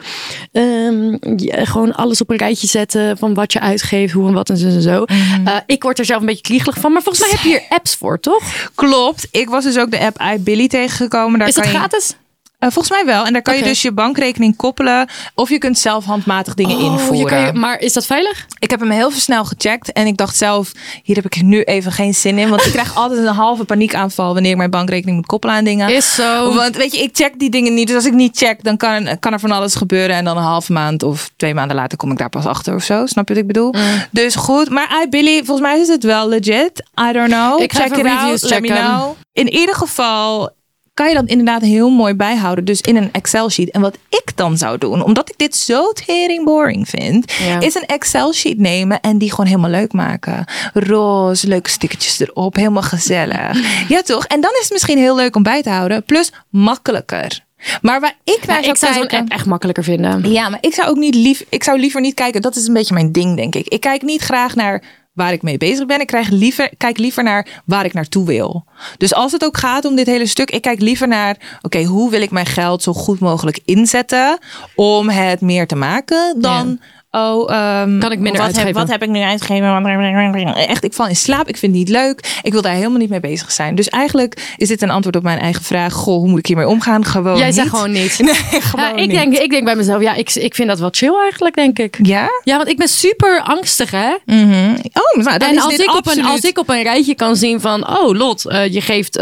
ehm, 0.53 1.17
ja, 1.37 1.65
gewoon 1.65 1.95
alles 1.95 2.21
op 2.21 2.31
een 2.31 2.37
rijtje 2.37 2.67
zetten... 2.67 3.19
van 3.19 3.35
wat 3.35 3.53
je 3.53 3.61
uitgeeft, 3.61 4.13
hoe 4.13 4.29
en 4.29 4.35
wat 4.35 4.51
en 4.51 4.57
zo 4.57 4.67
en 4.67 4.83
zo. 4.83 5.05
Mhm. 5.07 5.47
Eh, 5.47 5.57
ik 5.67 5.83
word 5.83 5.99
er 5.99 6.05
zelf 6.05 6.21
een 6.21 6.27
beetje 6.27 6.43
kliegelig 6.43 6.79
van. 6.79 6.93
Maar 6.93 7.03
volgens 7.03 7.25
mij 7.25 7.35
heb 7.37 7.45
je 7.45 7.49
hier 7.49 7.77
apps 7.77 7.95
voor, 7.95 8.21
toch? 8.21 8.71
Klopt. 8.75 9.29
Ik 9.31 9.49
was 9.49 9.65
dus 9.65 9.79
ook 9.79 9.91
de 9.91 10.01
app 10.01 10.23
iBilly 10.35 10.69
tegengekomen. 10.69 11.39
Daar 11.39 11.49
Is 11.49 11.55
kan 11.55 11.65
het 11.65 11.93
je, 12.09 12.15
Eh, 12.59 12.71
volgens 12.71 12.91
mij 12.91 13.05
wel. 13.05 13.25
En 13.27 13.33
daar 13.33 13.43
kan 13.43 13.57
je 13.57 13.63
dus 13.63 13.83
je 13.83 13.93
bankrekening 13.93 14.57
koppelen. 14.57 15.09
Of 15.35 15.49
je 15.49 15.59
kunt 15.59 15.79
zelf 15.79 16.05
handmatig 16.05 16.55
dingen 16.55 16.77
Oh, 16.77 16.83
invoeren. 16.83 17.17
je 17.19 17.25
kan 17.25 17.41
je, 17.41 17.53
maar 17.53 17.81
is 17.81 17.93
dat 17.93 18.07
veilig? 18.07 18.47
Ik 18.59 18.71
heb 18.71 18.81
hem 18.81 18.91
heel 18.91 19.11
snel 19.11 19.45
gecheckt. 19.45 19.93
En 19.93 20.07
ik 20.07 20.17
dacht 20.17 20.37
zelf, 20.37 20.73
hier 21.03 21.17
heb 21.17 21.25
ik 21.25 21.43
nu 21.43 21.63
even 21.63 21.93
geen 21.93 22.15
zin 22.15 22.39
in. 22.39 22.49
Want 22.49 22.65
ik 22.67 22.73
krijg 22.73 22.95
altijd 23.03 23.21
een 23.21 23.35
halve 23.35 23.65
paniekaanval 23.65 24.33
wanneer 24.33 24.51
ik 24.51 24.57
mijn 24.57 24.71
bankrekening 24.71 25.17
moet 25.17 25.27
koppelen 25.27 25.55
aan 25.57 25.65
dingen. 25.65 25.89
Is 25.89 26.15
zo. 26.15 26.55
Want 26.55 26.77
weet 26.77 26.93
je, 26.95 27.03
ik 27.03 27.11
check 27.13 27.39
die 27.39 27.51
dingen 27.51 27.75
niet. 27.75 27.87
Dus 27.87 27.97
als 27.97 28.05
ik 28.07 28.13
niet 28.13 28.37
check, 28.37 28.65
dan 28.65 28.77
kan, 28.77 29.19
kan 29.21 29.33
er 29.33 29.41
van 29.41 29.51
alles 29.51 29.75
gebeuren. 29.75 30.17
En 30.17 30.25
dan 30.25 30.37
een 30.37 30.43
halve 30.43 30.73
maand 30.73 31.03
of 31.03 31.31
twee 31.37 31.55
maanden 31.55 31.77
later 31.77 31.99
kom 31.99 32.11
ik 32.11 32.19
daar 32.19 32.29
pas 32.29 32.47
achter 32.47 32.75
of 32.75 32.83
zo. 32.83 33.07
Snap 33.07 33.29
je 33.29 33.35
wat 33.35 33.43
ik 33.43 33.49
bedoel? 33.49 33.73
Mm. 33.73 33.83
Dus 34.11 34.35
goed. 34.35 34.71
Maar 34.71 35.03
I, 35.03 35.09
Billy, 35.09 35.45
volgens 35.45 35.69
mij 35.69 35.81
is 35.81 35.89
het 35.89 36.03
wel 36.05 36.29
legit. 36.29 36.83
I 37.09 37.13
don't 37.13 37.29
know. 37.33 37.61
Ik 37.61 37.73
ga 37.73 37.81
check 37.81 37.93
even 37.93 38.07
it 38.07 38.13
reviews 38.13 38.43
out. 38.43 38.51
Let 38.51 38.61
me 38.61 38.69
checken. 38.69 38.85
know. 38.85 39.15
In 39.33 39.49
ieder 39.53 39.75
geval 39.75 40.55
kan 40.97 41.09
je 41.09 41.15
dat 41.15 41.25
inderdaad 41.27 41.63
heel 41.63 41.91
mooi 41.91 42.15
bijhouden. 42.15 42.65
Dus 42.65 42.81
in 42.81 42.97
een 42.97 43.09
Excel 43.13 43.51
sheet. 43.51 43.71
En 43.71 43.81
wat 43.81 43.99
ik 44.09 44.33
dan 44.35 44.57
zou 44.57 44.79
doen, 44.79 45.03
omdat 45.05 45.29
ik 45.29 45.39
dit 45.39 45.57
zo 45.57 45.93
tering 45.93 46.45
boring 46.45 46.89
vind, 46.89 47.33
Ja. 47.33 47.61
is 47.61 47.75
een 47.75 47.87
Excel 47.87 48.33
sheet 48.33 48.59
nemen 48.59 49.01
en 49.01 49.19
die 49.19 49.31
gewoon 49.31 49.47
helemaal 49.47 49.71
leuk 49.71 49.93
maken. 49.93 50.45
Roze, 50.75 51.49
leuke 51.49 51.71
stickertjes 51.71 52.21
erop, 52.21 52.55
helemaal 52.57 52.83
gezellig. 52.83 53.59
ja 53.89 54.03
toch? 54.03 54.25
En 54.27 54.41
dan 54.41 54.51
is 54.53 54.63
het 54.63 54.73
misschien 54.73 54.99
heel 54.99 55.17
leuk 55.17 55.37
om 55.37 55.43
bij 55.43 55.63
te 55.63 55.71
houden. 55.71 56.05
Plus 56.05 56.33
makkelijker. 56.51 57.45
Maar 57.83 58.01
waar 58.01 58.15
ik 58.25 58.47
naar 58.47 58.59
zou 58.61 58.71
ik 58.71 58.77
zou 58.77 58.93
zo'n 58.95 59.09
app 59.09 59.29
echt 59.31 59.47
makkelijker 59.47 59.85
vinden. 59.85 60.31
Ja, 60.33 60.49
maar 60.49 60.59
ik 60.61 60.75
zou 60.75 60.89
ook 60.89 60.97
niet 60.97 61.15
lief. 61.15 61.45
Ik 61.49 61.65
zou 61.65 61.79
liever 61.79 62.01
niet 62.01 62.15
kijken. 62.15 62.43
Dat 62.43 62.57
is 62.57 62.67
een 62.67 62.75
beetje 62.75 62.95
mijn 62.95 63.13
ding, 63.13 63.37
denk 63.37 63.55
ik. 63.55 63.67
Ik 63.69 63.81
kijk 63.81 64.03
niet 64.03 64.23
graag 64.23 64.55
naar 64.55 64.83
waar 65.17 65.33
ik 65.33 65.43
mee 65.43 65.57
bezig 65.57 65.87
ben. 65.87 66.01
Ik 66.01 66.07
krijg 66.07 66.29
liever, 66.29 66.71
kijk 66.77 66.99
liever 66.99 67.23
naar 67.23 67.63
waar 67.65 67.85
ik 67.85 67.93
naartoe 67.93 68.27
wil. 68.27 68.65
Dus 68.99 69.15
als 69.15 69.33
het 69.33 69.45
ook 69.45 69.57
gaat 69.57 69.85
om 69.85 69.97
dit 69.97 70.07
hele 70.07 70.27
stuk, 70.27 70.51
ik 70.51 70.63
kijk 70.63 70.81
liever 70.81 71.09
naar, 71.09 71.59
oké, 71.63 71.83
hoe 71.85 72.11
wil 72.11 72.21
ik 72.21 72.31
mijn 72.31 72.47
geld 72.47 72.83
zo 72.83 72.93
goed 72.93 73.19
mogelijk 73.19 73.61
inzetten 73.65 74.39
om 74.75 75.09
het 75.09 75.41
meer 75.41 75.67
te 75.67 75.77
maken 75.77 76.41
dan 76.41 76.81
oh, 77.11 77.51
ehm, 77.51 77.99
Kan 77.99 78.13
ik 78.13 78.19
minder 78.19 78.33
wat 78.33 78.41
uitgeven? 78.41 78.67
Heb, 78.67 78.75
wat 78.75 78.89
heb 78.89 79.03
ik 79.03 79.09
nu 79.09 79.21
uitgegeven? 79.21 80.55
Echt, 80.55 80.85
ik 80.85 80.93
val 80.93 81.07
in 81.09 81.17
slaap. 81.17 81.49
Ik 81.49 81.57
vind 81.57 81.73
het 81.73 81.81
niet 81.81 81.89
leuk. 81.89 82.41
Ik 82.43 82.53
wil 82.53 82.63
daar 82.63 82.75
helemaal 82.75 82.99
niet 82.99 83.09
mee 83.11 83.21
bezig 83.21 83.53
zijn. 83.53 83.75
Dus 83.75 83.89
eigenlijk 83.89 84.55
is 84.57 84.69
dit 84.69 84.83
een 84.83 84.91
antwoord 84.91 85.17
op 85.17 85.23
mijn 85.23 85.39
eigen 85.39 85.63
vraag. 85.63 85.93
Goh, 85.93 86.19
hoe 86.19 86.29
moet 86.29 86.39
ik 86.39 86.47
hiermee 86.47 86.69
omgaan? 86.69 87.05
Gewoon 87.05 87.37
Jij 87.37 87.47
niet. 87.47 87.55
zegt 87.55 87.69
gewoon 87.69 87.91
niet. 87.93 88.19
Nee, 88.27 88.35
gewoon 88.35 88.85
Ja, 88.87 88.91
ik, 88.93 88.97
niet. 88.97 89.11
denk, 89.11 89.37
ik 89.37 89.51
denk 89.51 89.65
bij 89.65 89.77
mezelf, 89.77 90.03
ja, 90.03 90.15
ik, 90.15 90.35
ik 90.35 90.55
vind 90.55 90.69
dat 90.69 90.79
wel 90.79 90.89
chill 90.93 91.15
eigenlijk, 91.23 91.55
denk 91.55 91.79
ik. 91.79 91.99
Ja? 92.03 92.29
Ja, 92.45 92.57
want 92.57 92.69
ik 92.69 92.77
ben 92.77 92.89
super 92.89 93.41
angstig, 93.41 93.91
hè? 93.91 94.15
Mhm. 94.25 94.71
Oh, 94.93 95.25
nou, 95.25 95.39
dan 95.39 95.49
en 95.49 95.55
is 95.55 95.63
als 95.63 95.77
dit 95.77 95.81
ik, 95.81 95.95
op 95.95 96.07
een, 96.07 96.25
als 96.25 96.41
ik 96.41 96.59
op 96.59 96.69
een 96.69 96.83
rijtje 96.83 97.15
kan 97.15 97.37
zien 97.37 97.61
van, 97.61 97.89
oh 97.89 98.15
Lot, 98.17 98.45
eh, 98.49 98.73
je 98.73 98.81
geeft, 98.81 99.21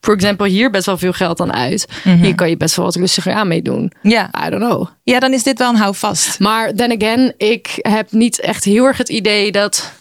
voor 0.00 0.14
example, 0.14 0.48
hier 0.48 0.70
best 0.70 0.86
wel 0.86 0.98
veel 0.98 1.12
geld 1.12 1.40
aan 1.40 1.52
uit. 1.52 1.86
Mhm. 2.04 2.16
Hier 2.22 2.34
kan 2.34 2.48
je 2.48 2.56
best 2.56 2.76
wel 2.76 2.84
wat 2.84 2.96
rustiger 2.96 3.32
aan 3.32 3.48
mee 3.48 3.62
doen. 3.62 3.92
Ja. 4.02 4.30
I 4.46 4.50
don't 4.50 4.62
know. 4.62 4.86
ja, 5.02 5.18
dan 5.20 5.32
is 5.32 5.42
dit 5.42 5.58
wel 5.58 5.68
een 5.68 5.76
houvast. 5.76 6.38
Maar 6.38 6.74
then 6.74 6.92
again, 7.02 7.09
ik 7.36 7.68
heb 7.76 8.12
niet 8.12 8.40
echt 8.40 8.64
heel 8.64 8.84
erg 8.84 8.96
het 8.96 9.08
idee 9.08 9.52
dat 9.52 9.92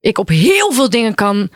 ik 0.00 0.18
op 0.18 0.28
heel 0.28 0.72
veel 0.72 0.90
dingen 0.90 1.14
kan. 1.14 1.48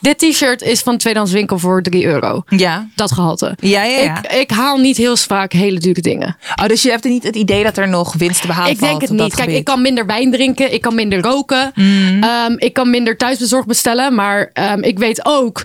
Dit 0.00 0.18
t-shirt 0.18 0.62
is 0.62 0.80
van 0.80 0.96
tweedehands 0.96 1.32
winkel 1.32 1.58
voor 1.58 1.82
3 1.82 2.04
euro. 2.04 2.42
Ja. 2.48 2.88
Dat 2.94 3.12
gehalte. 3.12 3.56
Ja, 3.60 3.82
ja, 3.84 3.98
ja. 3.98 4.22
Ik, 4.22 4.32
ik 4.32 4.50
haal 4.50 4.78
niet 4.78 4.96
heel 4.96 5.16
vaak 5.16 5.52
hele 5.52 5.78
dure 5.78 6.00
dingen. 6.00 6.36
Oh, 6.62 6.66
dus 6.66 6.82
je 6.82 6.90
hebt 6.90 7.04
niet 7.04 7.22
het 7.22 7.36
idee 7.36 7.62
dat 7.62 7.78
er 7.78 7.88
nog 7.88 8.14
winst 8.14 8.40
te 8.40 8.46
behalen 8.46 8.70
ik 8.70 8.78
valt 8.78 8.90
denk 8.90 9.02
het 9.02 9.10
niet. 9.10 9.34
Kijk, 9.34 9.40
gebied? 9.40 9.56
ik 9.56 9.64
kan 9.64 9.82
minder 9.82 10.06
wijn 10.06 10.30
drinken. 10.30 10.72
Ik 10.72 10.80
kan 10.80 10.94
minder 10.94 11.20
roken. 11.20 11.72
Mhm. 11.74 12.22
ehm, 12.22 12.54
ik 12.56 12.72
kan 12.72 12.90
minder 12.90 13.16
thuisbezorgd 13.16 13.66
bestellen. 13.66 14.14
Maar 14.14 14.50
ehm, 14.52 14.82
ik 14.82 14.98
weet 14.98 15.24
ook... 15.24 15.64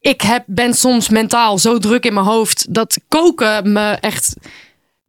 Ik 0.00 0.20
heb, 0.20 0.44
ben 0.46 0.74
soms 0.74 1.08
mentaal 1.08 1.58
zo 1.58 1.78
druk 1.78 2.04
in 2.04 2.14
mijn 2.14 2.26
hoofd... 2.26 2.74
dat 2.74 2.98
koken 3.08 3.72
me 3.72 3.90
echt... 4.00 4.34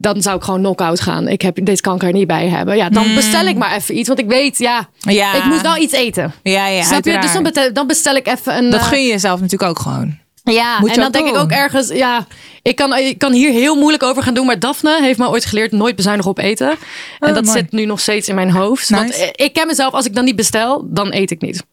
Dan 0.03 0.21
zou 0.21 0.37
ik 0.37 0.43
gewoon 0.43 0.59
knock-out 0.59 0.99
gaan. 0.99 1.27
Ik 1.27 1.41
heb, 1.41 1.65
dit 1.65 1.81
kan 1.81 1.95
ik 1.95 2.03
er 2.03 2.11
niet 2.11 2.27
bij 2.27 2.47
hebben. 2.47 2.75
Ja, 2.75 2.89
dan 2.89 3.15
bestel 3.15 3.45
ik 3.45 3.55
maar 3.57 3.75
even 3.75 3.97
iets. 3.97 4.07
Want 4.07 4.19
ik 4.19 4.27
weet, 4.27 4.57
ja. 4.57 4.87
Ja. 4.99 5.33
ik 5.33 5.43
moet 5.43 5.61
wel 5.61 5.77
iets 5.77 5.93
eten. 5.93 6.33
Ja, 6.43 6.67
ja, 6.67 6.83
Snap 6.83 7.05
je? 7.05 7.19
Dus 7.19 7.33
dan 7.33 7.43
bestel, 7.43 7.73
dan 7.73 7.87
bestel 7.87 8.15
ik 8.15 8.27
even 8.27 8.57
een... 8.57 8.69
Dat 8.69 8.79
eh, 8.79 8.87
gun 8.87 9.01
je 9.01 9.07
jezelf 9.07 9.39
natuurlijk 9.41 9.69
ook 9.69 9.79
gewoon. 9.79 10.17
ja, 10.43 10.79
Moet 10.79 10.89
en 10.91 10.99
dan 10.99 11.11
denk 11.11 11.27
ik 11.27 11.35
ook 11.35 11.51
ergens, 11.51 11.87
ja, 11.87 12.27
ik 12.61 12.75
kan, 12.75 12.97
ik 12.97 13.17
kan 13.17 13.31
hier 13.31 13.51
heel 13.51 13.75
moeilijk 13.75 14.03
over 14.03 14.23
gaan 14.23 14.33
doen. 14.33 14.45
Maar 14.45 14.59
Daphne 14.59 15.01
heeft 15.01 15.19
me 15.19 15.27
ooit 15.29 15.45
geleerd 15.45 15.71
nooit 15.71 15.95
bezuinigen 15.95 16.31
op 16.31 16.37
eten. 16.39 16.69
en 16.69 17.29
Oh, 17.29 17.33
dat 17.35 17.43
mooi. 17.45 17.57
zit 17.57 17.71
nu 17.71 17.85
nog 17.85 17.99
steeds 17.99 18.27
in 18.27 18.35
mijn 18.35 18.51
hoofd. 18.51 18.89
Want 18.89 19.05
Nice. 19.07 19.31
eh, 19.31 19.45
ik 19.45 19.53
ken 19.53 19.67
mezelf, 19.67 19.93
als 19.93 20.05
ik 20.05 20.15
dan 20.15 20.23
niet 20.25 20.35
bestel, 20.35 20.85
dan 20.89 21.13
eet 21.13 21.31
ik 21.31 21.41
niet. 21.41 21.63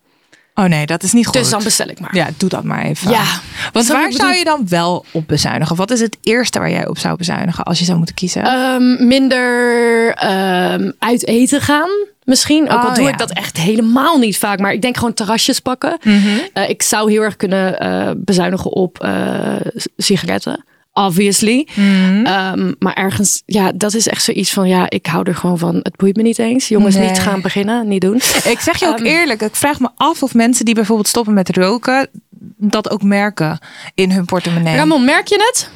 Oh 0.54 0.64
nee, 0.64 0.86
dat 0.86 1.02
is 1.02 1.12
niet 1.12 1.26
goed. 1.26 1.34
Dus 1.34 1.50
dan 1.50 1.62
bestel 1.62 1.88
ik 1.88 2.00
maar. 2.00 2.16
Ja, 2.16 2.28
doe 2.36 2.48
dat 2.48 2.64
maar 2.64 2.82
even. 2.84 3.10
Ja. 3.10 3.24
Want 3.72 3.86
waar 3.86 4.12
zou 4.12 4.34
je 4.34 4.44
dan 4.44 4.68
wel 4.68 5.04
op 5.10 5.28
bezuinigen? 5.28 5.76
Wat 5.76 5.90
is 5.90 6.00
het 6.00 6.16
eerste 6.22 6.58
waar 6.58 6.70
jij 6.70 6.86
op 6.86 6.98
zou 6.98 7.16
bezuinigen 7.16 7.64
als 7.64 7.78
je 7.78 7.84
zou 7.84 7.96
moeten 7.96 8.14
kiezen? 8.14 8.42
Ehm, 8.44 9.06
minder 9.06 10.14
ehm, 10.14 10.90
uit 10.98 11.26
eten 11.26 11.60
gaan. 11.60 11.90
Misschien. 12.24 12.70
Ook 12.70 12.82
al 12.82 12.88
Oh, 12.88 12.94
doe 12.94 13.04
ja. 13.04 13.10
ik 13.10 13.18
dat 13.18 13.30
echt 13.30 13.56
helemaal 13.56 14.18
niet 14.18 14.38
vaak. 14.38 14.58
Maar 14.58 14.72
ik 14.72 14.82
denk 14.82 14.96
gewoon 14.96 15.14
terrasjes 15.14 15.60
pakken. 15.60 15.98
Mhm. 16.02 16.28
Eh, 16.52 16.68
ik 16.68 16.82
zou 16.82 17.10
heel 17.10 17.22
erg 17.22 17.36
kunnen 17.36 17.78
eh, 17.78 18.10
bezuinigen 18.16 18.72
op 18.72 18.98
eh, 19.02 19.56
sigaretten. 19.96 20.64
Obviously. 21.06 21.68
Mhm. 21.74 22.24
Ehm, 22.26 22.72
maar 22.78 22.94
ergens, 22.94 23.42
ja, 23.46 23.72
dat 23.74 23.94
is 23.94 24.06
echt 24.08 24.22
zoiets 24.22 24.52
van, 24.52 24.68
ja, 24.68 24.90
ik 24.90 25.06
hou 25.06 25.28
er 25.28 25.34
gewoon 25.34 25.58
van. 25.58 25.74
Het 25.82 25.96
boeit 25.96 26.16
me 26.16 26.22
niet 26.22 26.38
eens. 26.38 26.68
Jongens, 26.68 26.94
Nee. 26.94 27.08
niet 27.08 27.18
gaan 27.18 27.40
beginnen, 27.40 27.88
niet 27.88 28.00
doen. 28.00 28.16
Ik 28.54 28.60
zeg 28.60 28.78
je 28.80 28.86
ook 28.86 28.96
Ehm, 28.96 29.06
eerlijk, 29.06 29.42
ik 29.42 29.56
vraag 29.56 29.80
me 29.80 29.88
af 29.96 30.22
of 30.22 30.34
mensen 30.34 30.64
die 30.64 30.74
bijvoorbeeld 30.74 31.08
stoppen 31.08 31.34
met 31.34 31.56
roken, 31.56 32.08
dat 32.56 32.90
ook 32.90 33.02
merken 33.02 33.58
in 33.94 34.10
hun 34.10 34.24
portemonnee. 34.24 34.76
Ramon, 34.76 35.04
merk 35.04 35.26
je 35.28 35.36
het? 35.52 35.70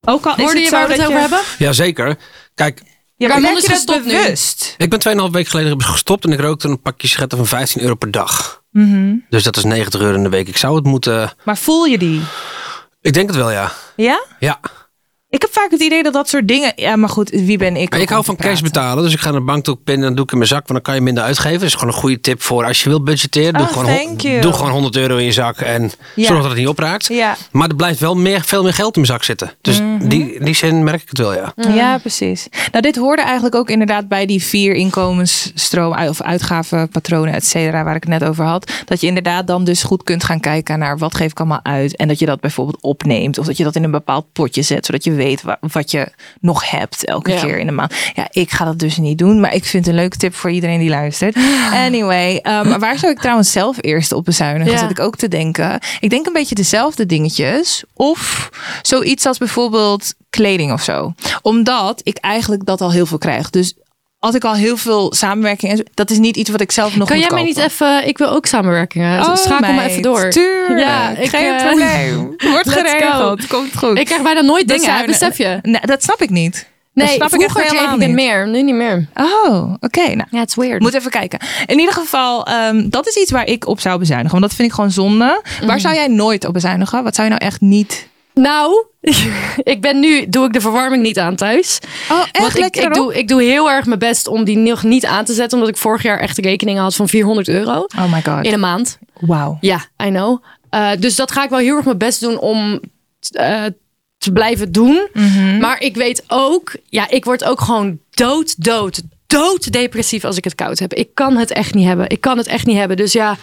ook 0.00 0.26
al 0.26 0.36
is 0.36 0.42
Hoorde 0.42 0.58
je 0.60 0.70
waar 0.70 0.86
we 0.86 0.92
het 0.92 1.02
over 1.02 1.12
je- 1.14 1.20
hebben? 1.20 1.40
Jazeker. 1.58 2.16
Kijk, 2.54 2.82
Ja, 3.16 3.28
maar 3.28 3.36
Ramon 3.36 3.56
is 3.56 3.62
je 3.62 3.68
dat 3.68 3.76
gestopt 3.76 4.04
nu. 4.04 4.12
bewust? 4.12 4.74
ik 4.78 4.90
ben 4.90 4.98
2,5 4.98 5.32
weken 5.32 5.50
geleden 5.50 5.82
gestopt 5.82 6.24
en 6.24 6.32
ik 6.32 6.40
rookte 6.40 6.68
een 6.68 6.80
pakje 6.80 7.08
sigaretten 7.08 7.38
van 7.38 7.46
15 7.46 7.82
euro 7.82 7.94
per 7.94 8.10
dag. 8.10 8.62
Mhm. 8.70 9.14
Dus 9.30 9.42
dat 9.42 9.56
is 9.56 9.64
90 9.64 10.00
euro 10.00 10.14
in 10.16 10.22
de 10.22 10.28
week. 10.28 10.48
Ik 10.48 10.56
zou 10.56 10.74
het 10.76 10.84
moeten... 10.84 11.32
Maar 11.44 11.56
voel 11.58 11.84
je 11.84 11.98
die? 11.98 12.20
Ik 13.00 13.12
denk 13.12 13.26
het 13.26 13.36
wel, 13.36 13.50
ja. 13.50 13.72
Ja? 13.96 14.24
Ja. 14.38 14.60
Ik 15.30 15.40
heb 15.42 15.52
vaak 15.52 15.70
het 15.70 15.80
idee 15.82 16.02
dat 16.02 16.12
dat 16.12 16.28
soort 16.28 16.48
dingen. 16.48 16.72
Ja, 16.76 16.96
maar 16.96 17.08
goed, 17.08 17.30
wie 17.30 17.58
ben 17.58 17.76
ik? 17.76 17.90
Maar 17.90 18.00
ik 18.00 18.08
hou 18.08 18.24
van 18.24 18.36
cash 18.36 18.60
betalen. 18.60 19.04
Dus 19.04 19.12
ik 19.12 19.18
ga 19.20 19.30
naar 19.30 19.38
de 19.40 19.46
bank 19.46 19.64
toe 19.64 19.76
pinnen 19.76 19.94
en 20.02 20.06
dan 20.06 20.14
doe 20.14 20.24
ik 20.24 20.30
in 20.32 20.36
mijn 20.38 20.48
zak. 20.50 20.58
Want 20.58 20.72
dan 20.72 20.82
kan 20.82 20.94
je 20.94 21.00
minder 21.00 21.22
uitgeven. 21.24 21.58
Dat 21.58 21.68
is 21.68 21.74
gewoon 21.74 21.88
een 21.94 22.00
goede 22.00 22.20
tip 22.20 22.42
voor 22.42 22.64
als 22.64 22.82
je 22.82 22.88
wilt 22.88 23.04
budgetteren. 23.04 23.52
Doe, 23.52 23.62
Oh, 23.62 23.72
gewoon, 23.72 24.16
doe 24.40 24.52
gewoon 24.52 24.70
100 24.70 24.96
euro 24.96 25.16
in 25.16 25.24
je 25.24 25.32
zak. 25.32 25.60
En 25.60 25.90
Ja. 26.14 26.26
zorg 26.26 26.40
dat 26.40 26.50
het 26.50 26.58
niet 26.58 26.68
opraakt. 26.68 27.06
Ja. 27.06 27.36
Maar 27.52 27.68
er 27.68 27.74
blijft 27.74 28.00
wel 28.00 28.14
meer, 28.16 28.42
veel 28.44 28.62
meer 28.62 28.74
geld 28.74 28.96
in 28.96 29.00
mijn 29.02 29.12
zak 29.12 29.24
zitten. 29.24 29.52
Dus 29.60 29.80
Mhm. 29.80 30.08
die, 30.08 30.44
die 30.44 30.54
zin 30.54 30.84
merk 30.84 31.02
ik 31.02 31.08
het 31.08 31.18
wel, 31.18 31.34
ja. 31.34 31.52
Ja, 31.56 31.98
precies. 31.98 32.48
Nou, 32.70 32.82
dit 32.82 32.96
hoorde 32.96 33.22
eigenlijk 33.22 33.54
ook 33.54 33.70
inderdaad 33.70 34.08
bij 34.08 34.26
die 34.26 34.42
vier 34.42 34.74
inkomensstroom 34.74 35.92
of 36.08 36.22
uitgavenpatronen, 36.22 37.34
et 37.34 37.46
cetera, 37.46 37.84
waar 37.84 37.94
ik 37.96 38.02
het 38.02 38.20
net 38.20 38.24
over 38.28 38.44
had. 38.44 38.72
Dat 38.84 39.00
je 39.00 39.06
inderdaad 39.06 39.46
dan 39.46 39.64
dus 39.64 39.82
goed 39.82 40.02
kunt 40.02 40.24
gaan 40.24 40.40
kijken 40.40 40.78
naar 40.78 40.98
wat 40.98 41.14
geef 41.14 41.30
ik 41.30 41.38
allemaal 41.38 41.60
uit. 41.62 41.96
En 41.96 42.08
dat 42.08 42.18
je 42.18 42.26
dat 42.26 42.40
bijvoorbeeld 42.40 42.82
opneemt. 42.82 43.38
Of 43.38 43.46
dat 43.46 43.56
je 43.56 43.64
dat 43.64 43.76
in 43.76 43.84
een 43.84 43.90
bepaald 43.90 44.26
potje 44.32 44.62
zet, 44.62 44.86
zodat 44.86 45.04
je 45.04 45.16
weet 45.18 45.42
wa- 45.42 45.58
wat 45.60 45.90
je 45.90 46.08
nog 46.40 46.70
hebt 46.70 47.04
elke 47.04 47.32
Ja. 47.32 47.40
keer 47.40 47.58
in 47.58 47.66
de 47.66 47.72
maand. 47.72 47.94
Ja, 48.14 48.26
ik 48.30 48.50
ga 48.50 48.64
dat 48.64 48.78
dus 48.78 48.96
niet 48.96 49.18
doen, 49.18 49.40
maar 49.40 49.54
ik 49.54 49.64
vind 49.64 49.86
een 49.86 49.94
leuke 49.94 50.16
tip 50.16 50.34
voor 50.34 50.50
iedereen 50.50 50.78
die 50.78 50.88
luistert. 50.90 51.36
Anyway, 51.72 52.34
um, 52.42 52.78
waar 52.78 52.98
zou 52.98 53.12
ik 53.12 53.18
trouwens 53.18 53.52
zelf 53.52 53.76
eerst 53.80 54.12
op 54.12 54.24
bezuinigen? 54.24 54.72
Ja. 54.72 54.78
Zat 54.78 54.90
ik 54.90 55.00
ook 55.00 55.16
te 55.16 55.28
denken. 55.28 55.80
Ik 56.00 56.10
denk 56.10 56.26
een 56.26 56.32
beetje 56.32 56.54
dezelfde 56.54 57.06
dingetjes. 57.06 57.84
Of 57.94 58.50
zoiets 58.82 59.26
als 59.26 59.38
bijvoorbeeld 59.38 60.14
kleding 60.30 60.72
of 60.72 60.82
zo. 60.82 61.12
Omdat 61.42 62.00
ik 62.04 62.16
eigenlijk 62.16 62.64
dat 62.64 62.80
al 62.80 62.92
heel 62.92 63.06
veel 63.06 63.18
krijg. 63.18 63.50
Dus 63.50 63.74
als 64.18 64.34
ik 64.34 64.44
al 64.44 64.54
heel 64.54 64.76
veel 64.76 65.12
samenwerking 65.14 65.70
en 65.72 65.76
zo, 65.76 65.82
dat 65.94 66.10
is 66.10 66.18
niet 66.18 66.36
iets 66.36 66.50
wat 66.50 66.60
ik 66.60 66.72
zelf 66.72 66.96
nog 66.96 67.08
Kan 67.08 67.16
moet 67.16 67.26
jij 67.26 67.34
mij 67.34 67.44
niet 67.44 67.56
even, 67.56 68.06
ik 68.06 68.18
wil 68.18 68.28
ook 68.28 68.46
samenwerkingen. 68.46 69.20
Oh, 69.26 69.34
Schakel 69.36 69.72
me 69.72 69.82
even 69.82 70.02
door. 70.02 70.30
Tuurlijk, 70.30 70.80
Ja, 70.80 71.08
ik, 71.16 71.28
geen 71.28 71.54
eh, 71.54 71.66
probleem. 71.66 72.34
Wordt 72.52 72.70
geregeld. 72.70 73.46
Komt 73.46 73.76
goed. 73.76 73.98
Ik 73.98 74.06
krijg 74.06 74.22
bijna 74.22 74.40
nooit 74.40 74.68
dingen, 74.68 74.82
Bezuinigen. 74.82 75.06
besef 75.28 75.38
je? 75.38 75.58
Nee, 75.62 75.80
dat 75.80 76.02
snap 76.02 76.22
ik 76.22 76.30
niet. 76.30 76.68
Nee, 76.92 77.06
snap 77.08 77.28
ik 77.28 77.34
vroeger 77.34 77.50
kreeg 77.60 77.70
helemaal 77.70 77.94
ik 77.94 78.00
het 78.00 78.08
niet. 78.08 78.16
meer, 78.16 78.48
nu 78.48 78.62
niet 78.62 78.74
meer. 78.74 79.08
Oh, 79.14 79.74
oké. 79.80 80.00
Nou, 80.14 80.24
Ja, 80.30 80.38
het 80.40 80.48
is 80.48 80.54
weird. 80.54 80.80
Moet 80.80 80.94
even 80.94 81.10
kijken. 81.10 81.38
In 81.66 81.78
ieder 81.78 81.94
geval, 81.94 82.46
ehm, 82.46 82.88
dat 82.88 83.06
is 83.06 83.14
iets 83.16 83.30
waar 83.30 83.46
ik 83.46 83.66
op 83.66 83.80
zou 83.80 83.98
bezuinigen. 83.98 84.32
Want 84.38 84.42
dat 84.42 84.54
vind 84.54 84.68
ik 84.68 84.74
gewoon 84.74 84.90
zonde. 84.90 85.42
Mhm. 85.58 85.66
Waar 85.66 85.80
zou 85.80 85.94
jij 85.94 86.08
nooit 86.08 86.44
op 86.46 86.52
bezuinigen? 86.52 87.04
Wat 87.04 87.14
zou 87.14 87.28
je 87.28 87.34
nou 87.34 87.46
echt 87.46 87.60
niet... 87.60 88.08
Nou, 88.38 88.84
ik 89.72 89.80
ben 89.80 90.00
nu, 90.00 90.28
doe 90.28 90.46
ik 90.46 90.52
de 90.52 90.60
verwarming 90.60 91.02
niet 91.02 91.18
aan 91.18 91.36
thuis. 91.36 91.78
Oh, 92.10 92.20
echt 92.32 92.38
Want 92.38 92.58
ik, 92.58 92.76
ik, 92.76 92.94
doe, 92.94 93.18
ik 93.18 93.28
doe 93.28 93.42
heel 93.42 93.70
erg 93.70 93.86
mijn 93.86 93.98
best 93.98 94.26
om 94.26 94.44
die 94.44 94.56
nog 94.56 94.82
niet 94.82 95.06
aan 95.06 95.24
te 95.24 95.32
zetten. 95.32 95.58
Omdat 95.58 95.74
ik 95.74 95.80
vorig 95.80 96.02
jaar 96.02 96.18
echt 96.18 96.38
rekeningen 96.38 96.82
had 96.82 96.94
van 96.94 97.08
400 97.08 97.48
euro 97.48 97.86
Oh 97.98 98.12
my 98.12 98.22
god. 98.22 98.44
in 98.44 98.52
een 98.52 98.60
maand. 98.60 98.98
Wauw. 99.20 99.58
Ja, 99.60 99.84
I 100.04 100.08
know. 100.08 100.42
Uh, 100.70 100.90
dus 100.98 101.16
dat 101.16 101.32
ga 101.32 101.44
ik 101.44 101.50
wel 101.50 101.58
heel 101.58 101.76
erg 101.76 101.84
mijn 101.84 101.98
best 101.98 102.20
doen 102.20 102.38
om 102.38 102.80
uh, 103.40 103.64
te 104.18 104.32
blijven 104.32 104.72
doen. 104.72 105.08
Mhm. 105.12 105.58
Maar 105.58 105.80
ik 105.80 105.96
weet 105.96 106.24
ook, 106.28 106.72
ja, 106.84 107.10
ik 107.10 107.24
word 107.24 107.44
ook 107.44 107.60
gewoon 107.60 107.98
dood, 108.10 108.64
dood, 108.64 109.02
dood 109.28 109.72
depressief 109.72 110.24
als 110.24 110.36
ik 110.36 110.44
het 110.44 110.54
koud 110.54 110.78
heb. 110.78 110.94
Ik 110.94 111.08
kan 111.14 111.36
het 111.36 111.52
echt 111.52 111.74
niet 111.74 111.86
hebben. 111.86 112.08
Ik 112.10 112.20
kan 112.20 112.38
het 112.38 112.46
echt 112.46 112.66
niet 112.66 112.76
hebben. 112.76 112.96
Dus 112.96 113.12
ja, 113.12 113.36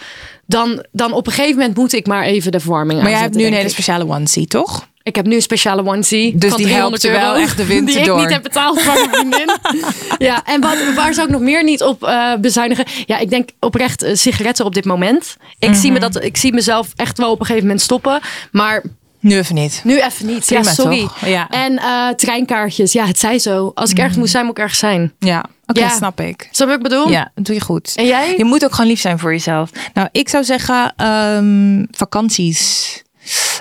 dan, 0.46 0.84
dan 0.92 1.12
op 1.12 1.26
een 1.26 1.32
gegeven 1.32 1.56
moment 1.58 1.76
moet 1.76 1.92
ik 1.92 2.06
maar 2.06 2.22
even 2.24 2.52
de 2.52 2.60
verwarming 2.60 3.00
Maar 3.02 3.10
jij 3.10 3.20
hebt 3.20 3.34
nu 3.34 3.44
een 3.44 3.52
hele 3.52 3.68
speciale 3.68 4.06
onesie, 4.08 4.46
toch? 4.46 4.88
Ik 5.02 5.16
heb 5.16 5.26
nu 5.26 5.34
een 5.34 5.42
speciale 5.42 5.84
onesie. 5.86 6.36
Dus 6.36 6.48
van 6.50 6.58
die 6.58 6.66
300 6.66 7.02
helpt 7.02 7.16
je 7.18 7.24
wel 7.26 7.36
echt 7.36 7.56
de 7.56 7.66
winter 7.66 7.94
die 7.94 8.04
door. 8.04 8.16
ik 8.16 8.22
niet 8.24 8.32
heb 8.32 8.42
betaald 8.42 8.80
van 8.82 8.94
mijn 8.94 9.08
vriendin. 9.10 9.50
ja, 10.28 10.42
en 10.44 10.60
wat, 10.60 10.76
waar 10.94 11.14
zou 11.14 11.26
ik 11.26 11.32
nog 11.32 11.42
meer 11.42 11.64
niet 11.64 11.82
op 11.82 12.02
uh, 12.02 12.34
bezuinigen? 12.34 12.84
Ja, 13.06 13.18
ik 13.18 13.30
denk 13.30 13.48
oprecht 13.60 14.04
uh, 14.04 14.14
sigaretten 14.14 14.64
op 14.64 14.74
dit 14.74 14.84
moment. 14.84 15.36
Ik, 15.58 15.68
Mhm. 15.68 15.78
zie 15.78 15.92
me 15.92 15.98
dat, 15.98 16.22
ik 16.24 16.36
zie 16.36 16.52
mezelf 16.52 16.88
echt 16.96 17.18
wel 17.18 17.30
op 17.30 17.40
een 17.40 17.46
gegeven 17.46 17.66
moment 17.66 17.84
stoppen. 17.84 18.20
Maar 18.52 18.82
Nu 19.20 19.36
even 19.38 19.54
niet. 19.54 19.80
nu 19.84 20.00
even 20.00 20.26
niet. 20.26 20.44
Prima, 20.46 20.62
ja, 20.62 20.72
sorry. 20.72 21.08
Ja. 21.24 21.48
En 21.48 21.72
uh, 21.72 22.08
treinkaartjes. 22.08 22.92
Ja, 22.92 23.06
het 23.06 23.18
zij 23.18 23.38
zo. 23.38 23.72
Als 23.74 23.90
ik 23.90 23.98
ergens 23.98 24.16
moet 24.16 24.30
zijn, 24.30 24.44
moet 24.44 24.56
ik 24.56 24.62
ergens 24.62 24.78
zijn. 24.78 25.12
Ja, 25.18 25.44
oké, 25.66 25.80
Ja. 25.80 25.88
snap 25.88 26.20
ik. 26.20 26.48
Snap 26.50 26.68
ik 26.68 26.82
bedoel? 26.82 27.08
Ja, 27.08 27.30
dat 27.34 27.44
doe 27.44 27.54
je 27.54 27.60
goed. 27.60 27.92
En 27.96 28.06
jij? 28.06 28.34
Je 28.36 28.44
moet 28.44 28.64
ook 28.64 28.74
gewoon 28.74 28.90
lief 28.90 29.00
zijn 29.00 29.18
voor 29.18 29.32
jezelf. 29.32 29.70
Nou, 29.94 30.08
ik 30.12 30.28
zou 30.28 30.44
zeggen 30.44 31.06
um, 31.06 31.86
vakanties. 31.90 33.04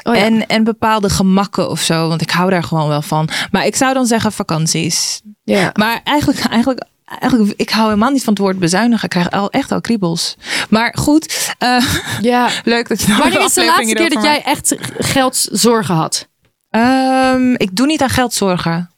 Oh 0.04 0.16
ja. 0.16 0.22
en, 0.22 0.48
en 0.48 0.64
bepaalde 0.64 1.10
gemakken 1.10 1.70
of 1.70 1.80
zo. 1.82 2.08
Want 2.08 2.22
ik 2.22 2.32
hou 2.32 2.50
daar 2.50 2.64
gewoon 2.64 2.88
wel 2.88 3.02
van. 3.02 3.30
Maar 3.52 3.66
ik 3.66 3.76
zou 3.76 3.94
dan 3.94 4.06
zeggen 4.06 4.32
vakanties. 4.32 5.22
Ja. 5.44 5.70
Maar 5.74 6.02
eigenlijk, 6.04 6.40
eigenlijk, 6.40 6.86
eigenlijk 7.06 7.54
ik 7.60 7.70
hou 7.70 7.86
helemaal 7.86 8.12
niet 8.12 8.24
van 8.24 8.34
het 8.34 8.42
woord 8.42 8.60
bezuinigen. 8.60 9.04
Ik 9.04 9.10
krijg 9.10 9.32
al, 9.32 9.50
echt 9.50 9.72
al 9.72 9.82
kriebels. 9.82 10.36
Maar 10.70 10.96
goed, 10.98 11.54
uh, 11.64 11.84
ja. 12.22 12.50
leuk 12.64 12.88
dat 12.88 13.02
je 13.02 13.08
dan 13.08 13.18
Wanneer 13.18 13.44
is 13.44 13.54
de 13.54 13.66
laatste 13.66 13.94
keer 13.94 14.10
dat 14.10 14.24
jij 14.24 14.42
echt 14.44 14.76
geldzorgen 14.98 15.96
had? 15.96 16.28
Um, 16.70 17.56
ik 17.58 17.76
doe 17.76 17.86
niet 17.86 18.02
aan 18.02 18.10
geldzorgen. 18.10 18.90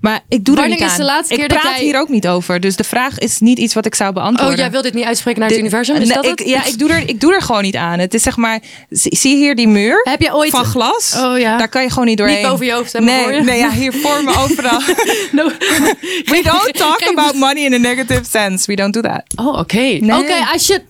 Maar 0.00 0.20
ik 0.28 0.44
doe 0.44 0.56
er 0.56 0.68
niet 0.68 0.80
is 0.80 0.90
aan. 0.90 0.96
de 0.96 1.04
laatste 1.04 1.32
ik 1.34 1.40
keer 1.40 1.48
dat 1.48 1.58
praat 1.60 1.74
jij- 1.74 1.84
hier 1.84 1.98
ook 1.98 2.08
niet 2.08 2.28
over. 2.28 2.60
Dus 2.60 2.76
de 2.76 2.84
vraag 2.84 3.18
is 3.18 3.38
niet 3.40 3.58
iets 3.58 3.74
wat 3.74 3.86
ik 3.86 3.94
zou 3.94 4.12
beantwoorden. 4.12 4.54
Oh, 4.54 4.60
jij 4.60 4.70
wil 4.70 4.82
dit 4.82 4.94
niet 4.94 5.04
uitspreken 5.04 5.40
naar 5.40 5.48
het 5.48 5.58
Dit- 5.58 5.66
universum? 5.66 5.96
Is 5.96 6.06
Nee, 6.08 6.16
dat 6.16 6.24
ik, 6.26 6.38
het? 6.38 6.48
Ja, 6.48 6.64
ik 6.64 6.78
doe, 6.78 6.90
er, 6.90 7.08
ik 7.08 7.20
doe 7.20 7.34
er 7.34 7.42
gewoon 7.42 7.62
niet 7.62 7.76
aan. 7.76 7.98
Het 7.98 8.14
is 8.14 8.22
zeg 8.22 8.36
maar, 8.36 8.60
zie 8.90 9.36
hier 9.36 9.54
die 9.54 9.68
muur 9.68 10.00
Heb 10.02 10.20
je 10.20 10.34
ooit... 10.34 10.50
van 10.50 10.64
glas? 10.64 11.14
Oh 11.16 11.38
ja. 11.38 11.56
Daar 11.58 11.68
kan 11.68 11.82
je 11.82 11.88
gewoon 11.90 12.06
niet 12.06 12.18
doorheen. 12.18 12.38
Niet 12.40 12.46
boven 12.48 12.66
je 12.66 12.72
hoofd, 12.72 12.92
hè, 12.92 13.00
maar 13.00 13.26
nee, 13.26 13.36
je. 13.36 13.42
nee, 13.42 13.58
ja, 13.58 13.70
hier 13.70 13.92
voor 13.92 14.24
me 14.24 14.36
overal. 14.38 14.80
No. 15.32 15.44
We 16.32 16.40
don't 16.42 16.74
talk 16.74 17.02
about 17.08 17.34
money 17.34 17.64
in 17.64 17.74
a 17.74 17.78
negative 17.78 18.24
sense. 18.30 18.66
We 18.66 18.76
don't 18.76 18.92
do 18.94 19.00
that. 19.00 19.22
Oh, 19.36 19.58
oké. 19.58 19.76
Nee. 19.76 20.18
Oké, 20.18 20.34
I 20.54 20.58
should 20.58 20.82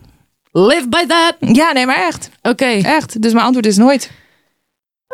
live 0.53 0.89
by 0.89 1.07
that. 1.07 1.35
Ja, 1.41 1.73
nee, 1.73 1.87
maar 1.87 2.07
echt. 2.07 2.29
Oké. 2.43 2.65
Echt. 2.83 3.23
Dus 3.23 3.33
mijn 3.33 3.45
antwoord 3.45 3.67
is 3.67 3.77
nooit. 3.77 4.11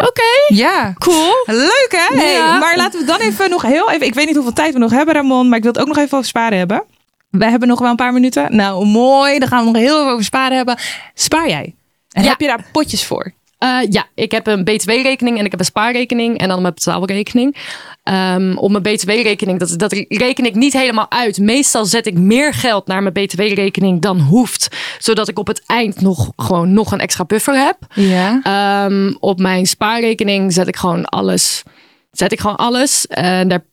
Oké. 0.08 0.54
Ja. 0.54 0.94
Cool. 0.98 1.32
Leuk 1.46 1.88
hè? 2.08 2.16
Hey, 2.16 2.32
Ja. 2.32 2.58
Maar 2.58 2.76
laten 2.76 3.00
we 3.00 3.06
dan 3.06 3.20
even 3.20 3.50
nog 3.50 3.62
heel 3.62 3.90
even. 3.90 4.06
Ik 4.06 4.14
weet 4.14 4.26
niet 4.26 4.34
hoeveel 4.34 4.52
tijd 4.52 4.72
we 4.72 4.78
nog 4.78 4.90
hebben, 4.90 5.14
Ramon. 5.14 5.48
Maar 5.48 5.56
ik 5.56 5.62
wil 5.62 5.72
het 5.72 5.80
ook 5.80 5.88
nog 5.88 5.96
even 5.98 6.16
over 6.16 6.28
sparen 6.28 6.58
hebben. 6.58 6.82
We 7.30 7.44
hebben 7.44 7.68
nog 7.68 7.78
wel 7.78 7.90
een 7.90 7.96
paar 7.96 8.12
minuten. 8.12 8.56
Nou, 8.56 8.86
mooi. 8.86 9.38
Dan 9.38 9.48
gaan 9.48 9.64
we 9.64 9.70
nog 9.70 9.82
heel 9.82 9.98
even 10.00 10.12
over 10.12 10.24
sparen 10.24 10.56
hebben. 10.56 10.78
Spaar 11.14 11.48
jij? 11.48 11.74
En 12.12 12.22
Ja. 12.22 12.28
heb 12.28 12.40
je 12.40 12.46
daar 12.46 12.64
potjes 12.72 13.04
voor? 13.06 13.32
Eh, 13.60 13.78
ja, 13.90 14.06
ik 14.14 14.30
heb 14.30 14.46
een 14.46 14.64
btw-rekening 14.64 15.38
en 15.38 15.44
ik 15.44 15.50
heb 15.50 15.60
een 15.60 15.66
spaarrekening 15.66 16.38
en 16.38 16.48
dan 16.48 16.62
mijn 16.62 16.74
betaalrekening. 16.74 17.56
Ehm 18.02 18.56
op 18.56 18.70
mijn 18.70 18.82
btw-rekening, 18.82 19.58
dat, 19.58 19.78
dat 19.78 19.92
reken 20.08 20.44
ik 20.44 20.54
niet 20.54 20.72
helemaal 20.72 21.10
uit. 21.10 21.38
Meestal 21.38 21.84
zet 21.84 22.06
ik 22.06 22.18
meer 22.18 22.54
geld 22.54 22.86
naar 22.86 23.02
mijn 23.02 23.26
btw-rekening 23.26 24.00
dan 24.00 24.20
hoeft. 24.20 24.68
Zodat 24.98 25.28
ik 25.28 25.38
op 25.38 25.46
het 25.46 25.62
eind 25.66 26.00
nog 26.00 26.32
gewoon 26.36 26.72
nog 26.72 26.92
een 26.92 27.00
extra 27.00 27.24
buffer 27.24 27.54
heb. 27.54 27.76
Ja. 27.94 28.40
Ehm, 28.42 29.14
op 29.18 29.38
mijn 29.38 29.66
spaarrekening 29.66 30.52
zet 30.52 30.68
ik 30.68 30.76
gewoon 30.76 31.04
alles. 31.04 31.62
Zet 32.10 32.32
ik 32.32 32.40
gewoon 32.40 32.56
alles. 32.56 33.06
En 33.06 33.48
daar 33.48 33.64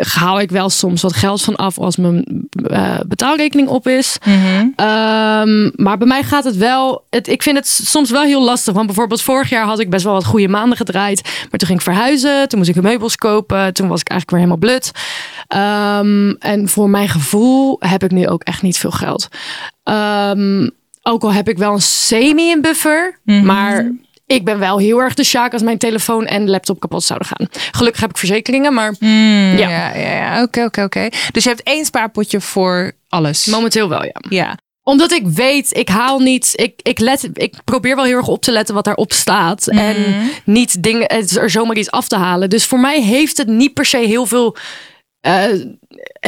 haal 0.00 0.40
ik 0.40 0.50
wel 0.50 0.70
soms 0.70 1.02
wat 1.02 1.12
geld 1.12 1.42
van 1.42 1.56
af 1.56 1.78
als 1.78 1.96
mijn 1.96 2.48
eh, 2.70 2.98
betaalrekening 3.06 3.68
op 3.68 3.88
is. 3.88 4.18
Ehm, 4.76 5.70
maar 5.74 5.98
bij 5.98 6.06
mij 6.06 6.22
gaat 6.22 6.44
het 6.44 6.56
wel. 6.56 7.04
Het, 7.10 7.28
ik 7.28 7.42
vind 7.42 7.56
het 7.56 7.68
soms 7.68 8.10
wel 8.10 8.22
heel 8.22 8.42
lastig. 8.42 8.74
Want 8.74 8.86
bijvoorbeeld 8.86 9.22
vorig 9.22 9.48
jaar 9.48 9.64
had 9.64 9.78
ik 9.78 9.90
best 9.90 10.04
wel 10.04 10.12
wat 10.12 10.24
goede 10.24 10.48
maanden 10.48 10.76
gedraaid. 10.76 11.22
Maar 11.22 11.58
toen 11.58 11.68
ging 11.68 11.78
ik 11.78 11.84
verhuizen. 11.84 12.48
Toen 12.48 12.58
moest 12.58 12.70
ik 12.70 12.82
meubels 12.82 13.16
kopen. 13.16 13.74
Toen 13.74 13.88
was 13.88 14.00
ik 14.00 14.08
eigenlijk 14.08 14.30
weer 14.30 14.40
helemaal 14.40 14.78
blut. 14.78 14.90
Ehm, 15.46 16.30
en 16.38 16.68
voor 16.68 16.90
mijn 16.90 17.08
gevoel 17.08 17.76
heb 17.78 18.02
ik 18.02 18.10
nu 18.10 18.28
ook 18.28 18.42
echt 18.42 18.62
niet 18.62 18.78
veel 18.78 18.90
geld. 18.90 19.28
Ehm, 19.82 20.68
ook 21.02 21.22
al 21.22 21.32
heb 21.32 21.48
ik 21.48 21.58
wel 21.58 21.72
een 21.72 21.82
semi 21.82 22.50
in 22.50 22.60
buffer. 22.60 23.18
Maar 23.24 23.90
ik 24.26 24.44
ben 24.44 24.58
wel 24.58 24.78
heel 24.78 24.98
erg 24.98 25.14
de 25.14 25.24
sjaak 25.24 25.52
als 25.52 25.62
mijn 25.62 25.78
telefoon 25.78 26.26
en 26.26 26.50
laptop 26.50 26.80
kapot 26.80 27.04
zouden 27.04 27.28
gaan. 27.28 27.46
Gelukkig 27.72 28.00
heb 28.00 28.10
ik 28.10 28.16
verzekeringen. 28.18 28.74
Maar 28.74 28.94
Ja, 29.00 29.50
ja, 29.56 29.94
ja, 29.94 30.12
ja. 30.12 30.42
Oké, 30.42 30.64
oké, 30.64 30.82
oké. 30.82 31.08
Dus 31.32 31.42
je 31.42 31.48
hebt 31.48 31.62
één 31.62 31.84
spaarpotje 31.84 32.40
voor 32.40 32.92
alles. 33.08 33.46
momenteel 33.46 33.88
wel 33.88 34.04
ja. 34.04 34.14
Ja. 34.28 34.56
Omdat 34.82 35.12
ik 35.12 35.26
weet, 35.26 35.76
ik 35.76 35.88
haal 35.88 36.18
niet. 36.18 36.52
Ik, 36.54 36.80
ik, 36.82 36.98
let, 36.98 37.28
ik 37.32 37.54
probeer 37.64 37.96
wel 37.96 38.04
heel 38.04 38.16
erg 38.16 38.28
op 38.28 38.42
te 38.42 38.52
letten 38.52 38.74
wat 38.74 38.84
daarop 38.84 39.12
staat. 39.12 39.66
En 39.66 39.96
niet 40.44 40.82
dingen, 40.82 41.08
er 41.08 41.50
zomaar 41.50 41.76
iets 41.76 41.90
af 41.90 42.08
te 42.08 42.16
halen. 42.16 42.50
Dus 42.50 42.64
voor 42.64 42.80
mij 42.80 43.02
heeft 43.02 43.36
het 43.36 43.48
niet 43.48 43.74
per 43.74 43.84
se 43.84 43.98
heel 43.98 44.26
veel. 44.26 44.56
eh, 45.20 45.44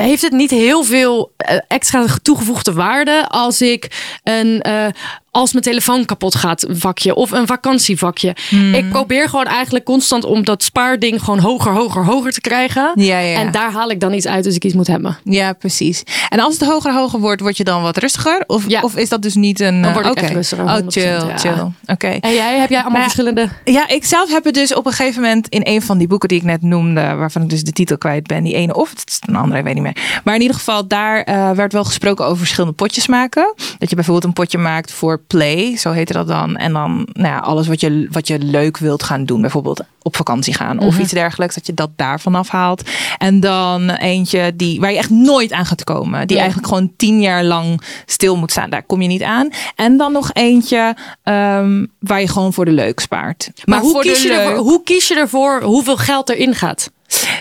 heeft 0.02 0.22
het 0.22 0.32
niet 0.32 0.50
heel 0.50 0.82
veel 0.84 1.32
eh, 1.36 1.56
extra 1.68 2.04
toegevoegde 2.22 2.72
waarde 2.72 3.26
als 3.28 3.60
ik 3.62 3.90
een. 4.22 4.60
eh, 4.62 4.86
als 5.30 5.52
mijn 5.52 5.64
telefoon 5.64 6.04
kapot 6.04 6.34
gaat, 6.34 6.66
vakje 6.68 7.14
of 7.14 7.30
een 7.30 7.46
vakantievakje. 7.46 8.36
Ik 8.72 8.88
probeer 8.90 9.28
gewoon 9.28 9.44
eigenlijk 9.44 9.84
constant 9.84 10.24
om 10.24 10.44
dat 10.44 10.62
spaarding 10.62 11.22
gewoon 11.22 11.38
hoger, 11.38 11.72
hoger, 11.72 12.04
hoger 12.04 12.32
te 12.32 12.40
krijgen. 12.40 12.92
Ja, 12.94 13.18
ja. 13.18 13.38
En 13.38 13.52
daar 13.52 13.72
haal 13.72 13.90
ik 13.90 14.00
dan 14.00 14.12
iets 14.12 14.26
uit 14.26 14.46
als 14.46 14.54
ik 14.54 14.64
iets 14.64 14.74
moet 14.74 14.86
hebben. 14.86 15.18
Ja, 15.24 15.52
precies. 15.52 16.02
En 16.28 16.40
als 16.40 16.58
het 16.58 16.68
hoger 16.68 16.92
hoger 16.94 17.20
wordt, 17.20 17.40
word 17.40 17.56
je 17.56 17.64
dan 17.64 17.82
wat 17.82 17.96
rustiger? 17.96 18.44
Of, 18.46 18.64
Ja. 18.68 18.80
of 18.80 18.96
is 18.96 19.08
dat 19.08 19.22
dus 19.22 19.34
niet 19.34 19.60
een... 19.60 19.82
Dan 19.82 19.92
word 19.92 20.04
ik 20.04 20.10
oké. 20.10 20.20
echt 20.20 20.32
rustiger, 20.32 20.64
Oh, 20.64 20.74
100%, 20.78 20.84
chill, 20.86 21.20
chill. 21.36 21.64
Oké. 21.86 22.08
En 22.08 22.34
jij, 22.34 22.58
heb 22.58 22.70
jij 22.70 22.80
allemaal 22.82 23.02
verschillende. 23.02 23.48
Ja, 23.64 23.88
ik 23.88 24.04
zelf 24.04 24.30
heb 24.30 24.44
het 24.44 24.54
dus 24.54 24.74
op 24.74 24.86
een 24.86 24.92
gegeven 24.92 25.22
moment 25.22 25.48
in 25.48 25.60
een 25.64 25.82
van 25.82 25.98
die 25.98 26.06
boeken 26.06 26.28
die 26.28 26.38
ik 26.38 26.44
net 26.44 26.62
noemde, 26.62 27.14
waarvan 27.14 27.42
ik 27.42 27.48
dus 27.48 27.62
de 27.62 27.72
titel 27.72 27.98
kwijt 27.98 28.26
ben, 28.26 28.44
die 28.44 28.54
ene 28.54 28.74
of 28.74 28.90
het 28.90 29.02
is 29.06 29.18
een 29.26 29.36
andere, 29.36 29.58
ik 29.58 29.64
weet 29.64 29.74
niet 29.74 29.82
meer. 29.82 29.87
Maar 30.24 30.34
in 30.34 30.40
ieder 30.40 30.56
geval, 30.56 30.86
daar 30.86 31.22
eh, 31.22 31.50
werd 31.50 31.72
wel 31.72 31.84
gesproken 31.84 32.24
over 32.24 32.38
verschillende 32.38 32.76
potjes 32.76 33.06
maken. 33.06 33.54
Dat 33.78 33.88
je 33.88 33.94
bijvoorbeeld 33.94 34.24
een 34.24 34.32
potje 34.32 34.58
maakt 34.58 34.92
voor 34.92 35.20
play, 35.26 35.76
zo 35.76 35.90
heette 35.90 36.12
dat 36.12 36.26
dan. 36.28 36.56
En 36.56 36.72
dan 36.72 37.08
nou 37.12 37.28
ja, 37.28 37.38
alles 37.38 37.68
wat 37.68 37.80
je, 37.80 38.08
wat 38.10 38.26
je 38.26 38.38
leuk 38.38 38.78
wilt 38.78 39.02
gaan 39.02 39.24
doen, 39.24 39.40
bijvoorbeeld 39.40 39.82
op 40.02 40.16
vakantie 40.16 40.54
gaan 40.54 40.78
of 40.78 40.98
iets 40.98 41.12
dergelijks, 41.12 41.54
dat 41.54 41.66
je 41.66 41.74
dat 41.74 41.90
daarvan 41.96 42.34
afhaalt. 42.34 42.82
En 43.18 43.40
dan 43.40 43.90
eentje 43.90 44.52
die, 44.56 44.80
waar 44.80 44.92
je 44.92 44.98
echt 44.98 45.10
nooit 45.10 45.52
aan 45.52 45.66
gaat 45.66 45.84
komen, 45.84 46.26
die 46.26 46.36
Ja. 46.36 46.42
eigenlijk 46.42 46.72
gewoon 46.72 46.92
tien 46.96 47.20
jaar 47.20 47.44
lang 47.44 47.82
stil 48.06 48.36
moet 48.36 48.50
staan. 48.50 48.70
Daar 48.70 48.82
kom 48.82 49.02
je 49.02 49.08
niet 49.08 49.22
aan. 49.22 49.48
En 49.76 49.96
dan 49.96 50.12
nog 50.12 50.30
eentje 50.32 50.96
ehm, 51.22 51.86
waar 51.98 52.20
je 52.20 52.28
gewoon 52.28 52.52
voor 52.52 52.64
de 52.64 52.70
leuk 52.70 53.00
spaart. 53.00 53.50
Maar, 53.64 53.80
hoe, 53.80 53.90
voor 53.90 54.02
kies 54.02 54.22
de 54.22 54.28
je 54.28 54.34
ervoor, 54.34 54.56
hoe 54.58 54.82
kies 54.82 55.08
je 55.08 55.14
ervoor 55.14 55.62
hoeveel 55.62 55.96
geld 55.96 56.28
erin 56.28 56.54
gaat? 56.54 56.90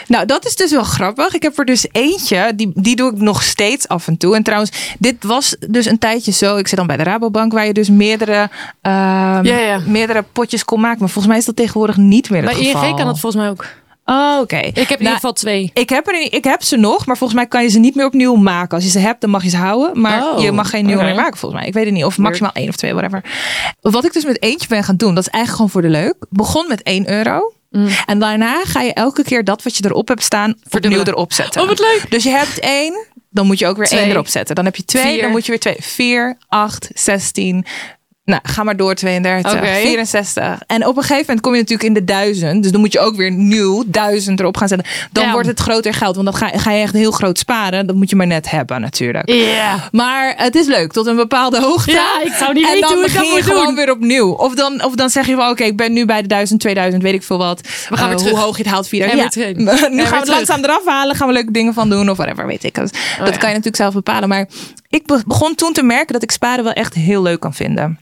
Nou, 0.08 0.26
dat 0.26 0.46
is 0.46 0.56
dus 0.56 0.72
wel 0.72 0.84
grappig. 0.84 1.34
Ik 1.34 1.42
heb 1.44 1.58
er 1.60 1.66
dus 1.66 1.88
eentje, 1.92 2.52
die, 2.56 2.72
die 2.76 2.96
doe 2.96 3.12
ik 3.12 3.18
nog 3.20 3.44
steeds 3.44 3.88
af 3.88 4.08
en 4.08 4.18
toe. 4.18 4.36
En 4.36 4.44
trouwens, 4.44 4.72
dit 5.00 5.24
was 5.24 5.56
dus 5.70 5.86
een 5.86 6.00
tijdje 6.00 6.32
zo. 6.32 6.58
Ik 6.58 6.68
zit 6.68 6.78
dan 6.78 6.88
bij 6.88 6.98
de 6.98 7.04
Rabobank, 7.04 7.54
waar 7.54 7.66
je 7.66 7.74
dus 7.74 7.90
meerdere, 7.90 8.50
ehm, 8.82 9.46
Ja, 9.46 9.58
ja. 9.58 9.80
meerdere 9.86 10.24
potjes 10.32 10.66
kon 10.66 10.80
maken. 10.80 11.00
Maar 11.00 11.10
volgens 11.10 11.28
mij 11.28 11.38
is 11.38 11.46
dat 11.46 11.56
tegenwoordig 11.56 11.98
niet 11.98 12.30
meer 12.30 12.44
het 12.44 12.56
Bij 12.56 12.64
geval. 12.66 12.84
ING 12.88 12.96
kan 12.96 13.06
dat 13.06 13.20
volgens 13.20 13.42
mij 13.42 13.52
ook. 13.52 13.66
Oh, 14.06 14.38
oké. 14.42 14.58
Ik 14.58 14.76
heb 14.76 14.90
in 14.90 15.00
ieder 15.00 15.14
geval 15.14 15.34
twee. 15.34 15.72
Ik 15.74 15.90
heb, 15.90 16.08
er, 16.08 16.34
ik 16.34 16.44
heb 16.44 16.64
ze 16.64 16.78
nog, 16.78 17.06
maar 17.06 17.18
volgens 17.18 17.40
mij 17.40 17.48
kan 17.48 17.64
je 17.64 17.70
ze 17.70 17.80
niet 17.80 17.96
meer 17.96 18.06
opnieuw 18.06 18.36
maken. 18.36 18.76
Als 18.76 18.84
je 18.84 18.90
ze 18.90 19.00
hebt, 19.00 19.22
dan 19.22 19.30
mag 19.30 19.44
je 19.44 19.50
ze 19.50 19.58
houden. 19.58 20.02
Maar 20.02 20.24
Oh, 20.24 20.42
je 20.42 20.52
mag 20.52 20.70
geen 20.70 20.86
nieuwe 20.86 21.04
meer 21.04 21.16
maken, 21.16 21.38
volgens 21.38 21.60
mij. 21.60 21.70
Ik 21.70 21.74
weet 21.76 21.86
het 21.86 21.94
niet. 21.94 22.06
Of 22.06 22.18
maximaal 22.18 22.52
één 22.54 22.70
of 22.70 22.76
twee, 22.76 22.94
whatever. 22.94 23.24
Wat 23.82 24.06
ik 24.06 24.14
dus 24.14 24.26
met 24.26 24.42
eentje 24.42 24.68
ben 24.68 24.84
gaan 24.84 24.96
doen, 24.96 25.16
dat 25.16 25.24
is 25.26 25.30
eigenlijk 25.34 25.56
gewoon 25.56 25.70
voor 25.70 25.82
de 25.82 26.04
leuk. 26.04 26.16
Begon 26.30 26.66
met 26.68 26.84
1 26.84 27.12
euro. 27.12 27.52
En 28.06 28.20
daarna 28.20 28.64
ga 28.64 28.82
je 28.82 28.94
elke 28.94 29.24
keer 29.24 29.44
dat 29.44 29.64
wat 29.64 29.78
je 29.78 29.86
erop 29.86 30.08
hebt 30.08 30.24
staan, 30.24 30.50
opnieuw 30.50 30.70
Verdubbelen. 30.70 31.08
erop 31.08 31.34
zetten. 31.34 31.62
Oh, 31.62 31.68
wat 31.68 31.80
leuk. 31.80 32.06
Dus 32.10 32.24
je 32.24 32.30
hebt 32.30 32.60
één, 32.60 33.06
dan 33.30 33.46
moet 33.46 33.60
je 33.60 33.68
ook 33.68 33.78
weer 33.78 33.86
Twee. 33.86 34.00
één 34.00 34.10
erop 34.10 34.28
zetten. 34.28 34.56
Dan 34.56 34.66
heb 34.66 34.76
je 34.76 34.86
twee, 34.86 35.12
Vier. 35.12 35.22
dan 35.22 35.32
moet 35.32 35.46
je 35.46 35.52
weer 35.52 35.60
twee. 35.60 35.78
4, 35.80 36.38
8, 36.48 36.90
16. 36.94 37.66
Nou, 38.28 38.42
ga 38.44 38.64
maar 38.64 38.76
door 38.78 38.94
32, 38.96 39.54
Oké. 39.54 39.66
64. 39.66 40.60
En 40.68 40.86
op 40.88 40.96
een 40.98 41.02
gegeven 41.02 41.22
moment 41.28 41.42
kom 41.42 41.54
je 41.54 41.60
natuurlijk 41.60 41.88
in 41.88 41.94
de 41.94 42.04
duizend. 42.04 42.64
Dus 42.64 42.72
dan 42.72 42.82
moet 42.82 42.92
je 42.94 43.00
ook 43.00 43.16
weer 43.16 43.32
nieuw 43.32 43.84
duizend 43.88 44.40
erop 44.40 44.58
gaan 44.58 44.68
zetten. 44.68 44.88
Dan 45.12 45.24
Ja. 45.26 45.32
wordt 45.32 45.48
het 45.48 45.60
groter 45.60 45.94
geld. 45.94 46.16
Want 46.16 46.28
dan 46.28 46.36
ga, 46.38 46.58
ga 46.58 46.72
je 46.72 46.82
echt 46.82 46.94
heel 46.94 47.12
groot 47.12 47.38
sparen. 47.40 47.88
Dat 47.88 47.96
moet 47.96 48.10
je 48.10 48.16
maar 48.16 48.28
net 48.28 48.50
hebben 48.52 48.82
natuurlijk. 48.82 49.30
Ja. 49.32 49.88
Maar 49.92 50.34
het 50.38 50.56
is 50.56 50.66
leuk 50.68 50.92
tot 50.92 51.06
een 51.06 51.16
bepaalde 51.16 51.62
hoogte. 51.62 51.92
Ja, 51.92 52.22
ik 52.24 52.32
zou 52.34 52.54
niet 52.54 52.66
en 52.66 52.72
weten 52.72 52.90
dan 52.90 52.98
hoe 52.98 53.06
ik 53.08 53.14
begin 53.14 53.20
dat 53.22 53.30
je 53.30 53.36
moet 53.36 53.44
gewoon 53.52 53.66
doen. 53.66 53.76
weer 53.76 53.92
opnieuw. 53.92 54.30
Of 54.32 54.56
dan, 54.56 54.84
of 54.84 54.96
dan 54.96 55.10
zeg 55.10 55.28
je 55.28 55.36
wel, 55.36 55.50
oké, 55.50 55.64
ik 55.64 55.78
ben 55.78 55.94
nu 55.94 56.06
bij 56.06 56.22
de 56.22 56.28
1000, 56.28 56.60
2000, 56.60 57.04
weet 57.04 57.14
ik 57.14 57.24
veel 57.24 57.38
wat. 57.38 57.62
We 57.90 57.98
gaan 57.98 58.12
Eh, 58.12 58.18
weer 58.18 58.30
hoe 58.30 58.40
hoog 58.40 58.58
je 58.58 58.64
het 58.64 58.72
haalt, 58.72 58.88
4000. 58.88 59.36
En 59.36 59.64
Ja. 59.66 59.88
nu 59.90 60.00
En 60.00 60.08
gaan 60.08 60.12
we 60.12 60.16
het 60.16 60.28
langzaam 60.28 60.64
eraf 60.64 60.86
halen. 60.86 61.16
Gaan 61.16 61.28
we 61.28 61.34
leuke 61.34 61.52
dingen 61.52 61.74
van 61.74 61.90
doen 61.90 62.10
of 62.10 62.18
whatever, 62.18 62.48
weet 62.48 62.64
ik. 62.64 62.76
Dat, 62.76 62.92
dat 62.92 63.00
ja. 63.18 63.24
kan 63.24 63.50
je 63.50 63.56
natuurlijk 63.56 63.76
zelf 63.76 63.94
bepalen. 63.94 64.30
Maar 64.30 64.48
ik 64.90 65.06
be- 65.06 65.24
begon 65.26 65.56
toen 65.56 65.74
te 65.74 65.84
merken 65.84 66.14
dat 66.14 66.24
ik 66.24 66.32
sparen 66.32 66.64
wel 66.64 66.74
echt 66.74 66.94
heel 66.94 67.22
leuk 67.22 67.40
kan 67.40 67.54
vinden. 67.54 68.00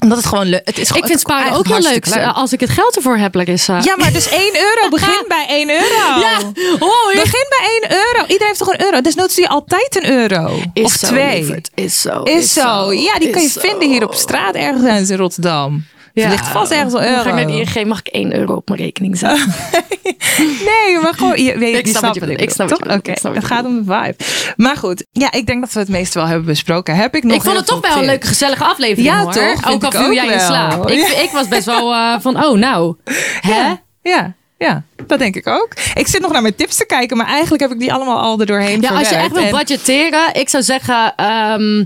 Omdat 0.00 0.18
het 0.18 0.26
gewoon 0.26 0.46
leuk 0.46 0.60
het 0.64 0.78
is. 0.78 0.86
gewoon- 0.86 1.02
Ik 1.02 1.08
vind 1.08 1.14
is 1.18 1.20
sparen 1.20 1.52
ook 1.52 1.66
heel 1.66 1.74
leuk. 1.74 1.84
hartstikke 1.84 2.18
leuk. 2.18 2.34
Als 2.34 2.52
ik 2.52 2.60
het 2.60 2.70
geld 2.70 2.96
ervoor 2.96 3.16
heb, 3.16 3.34
Larissa. 3.34 3.78
Ja, 3.82 3.96
maar 3.96 4.12
dus 4.12 4.28
1 4.28 4.52
euro. 4.56 4.88
Begin 4.96 5.24
bij 5.28 5.46
1 5.48 5.70
euro. 5.70 6.20
Ja, 6.20 6.38
hoi. 6.78 7.14
Begin 7.16 7.46
bij 7.48 7.80
1 7.82 7.92
euro. 7.96 8.20
Iedereen 8.20 8.46
heeft 8.46 8.58
toch 8.58 8.72
een 8.72 8.82
euro? 8.84 9.00
Desnoods 9.00 9.34
doe 9.34 9.44
je 9.44 9.50
altijd 9.50 9.96
een 9.96 10.10
euro. 10.10 10.60
Is 10.72 10.84
of 10.84 10.92
zo, 10.92 11.06
twee. 11.06 11.38
lieverd. 11.38 11.70
Is 11.74 12.00
zo. 12.00 12.22
Is 12.22 12.52
zo. 12.52 12.92
Ja, 12.92 13.18
die 13.18 13.30
kan 13.30 13.40
je 13.40 13.46
is 13.46 13.52
zo. 13.52 13.60
vinden 13.60 13.88
hier 13.88 14.04
op 14.04 14.14
straat 14.14 14.54
ergens 14.54 15.10
in 15.10 15.16
Rotterdam. 15.16 15.84
Er 16.14 16.28
ligt 16.28 16.48
vast 16.48 16.70
ergens 16.72 16.92
een 16.94 17.00
Dan 17.00 17.08
euro. 17.08 17.22
Ga 17.22 17.28
ik 17.28 17.34
naar 17.34 17.46
de 17.46 17.78
ING, 17.80 17.86
mag 17.88 17.98
ik 17.98 18.06
1 18.06 18.34
euro 18.36 18.54
op 18.54 18.68
mijn 18.68 18.80
rekening 18.80 19.18
zetten? 19.18 19.54
Nee, 20.46 20.98
maar 21.02 21.14
gewoon. 21.14 21.42
Je, 21.42 21.58
weet, 21.58 21.76
Ik 21.88 21.96
snap 21.96 22.14
je. 22.14 22.34
Ik 22.36 22.50
snap 22.50 22.68
bedoelt. 22.68 22.98
Oké, 22.98 23.10
het 23.10 23.44
gaat 23.44 23.64
om 23.64 23.76
de 23.76 23.84
vibe. 23.84 24.14
Maar 24.56 24.76
goed, 24.76 25.06
ja, 25.12 25.32
ik 25.32 25.46
denk 25.46 25.60
dat 25.60 25.72
we 25.72 25.78
het 25.80 25.88
meeste 25.88 26.18
wel 26.18 26.26
hebben 26.28 26.46
besproken. 26.46 26.96
Heb 26.96 27.14
ik 27.14 27.22
nog 27.22 27.36
ik 27.36 27.42
vond 27.42 27.56
het 27.56 27.66
toch 27.66 27.80
wel 27.80 27.98
een 27.98 28.04
leuke, 28.04 28.26
gezellige 28.26 28.64
aflevering. 28.64 29.06
Ja, 29.06 29.22
hoor. 29.22 29.32
toch? 29.32 29.70
Ook 29.72 29.84
al 29.84 29.90
viel 29.90 30.12
jij 30.12 30.26
in 30.26 30.40
slaap. 30.40 30.90
Ik, 30.90 31.06
ik 31.08 31.30
was 31.32 31.48
best 31.48 31.64
wel 31.64 31.92
eh, 31.92 32.14
van, 32.20 32.44
oh 32.44 32.58
nou. 32.58 32.96
Hè? 33.40 33.72
Ja, 34.02 34.34
ja, 34.58 34.82
dat 35.06 35.18
denk 35.18 35.36
ik 35.36 35.46
ook. 35.46 35.68
Ik 35.94 36.06
zit 36.06 36.20
nog 36.20 36.32
naar 36.32 36.42
mijn 36.42 36.54
tips 36.54 36.76
te 36.76 36.86
kijken, 36.86 37.16
maar 37.16 37.26
eigenlijk 37.26 37.62
heb 37.62 37.72
ik 37.72 37.78
die 37.78 37.92
allemaal 37.92 38.18
al 38.20 38.40
er 38.40 38.46
doorheen 38.46 38.80
Ja, 38.80 38.88
als 38.90 39.08
je 39.08 39.14
echt 39.14 39.32
wil 39.32 39.42
En- 39.42 39.50
budgetteren, 39.50 40.34
ik 40.34 40.48
zou 40.48 40.62
zeggen. 40.62 41.12
ehm, 41.16 41.84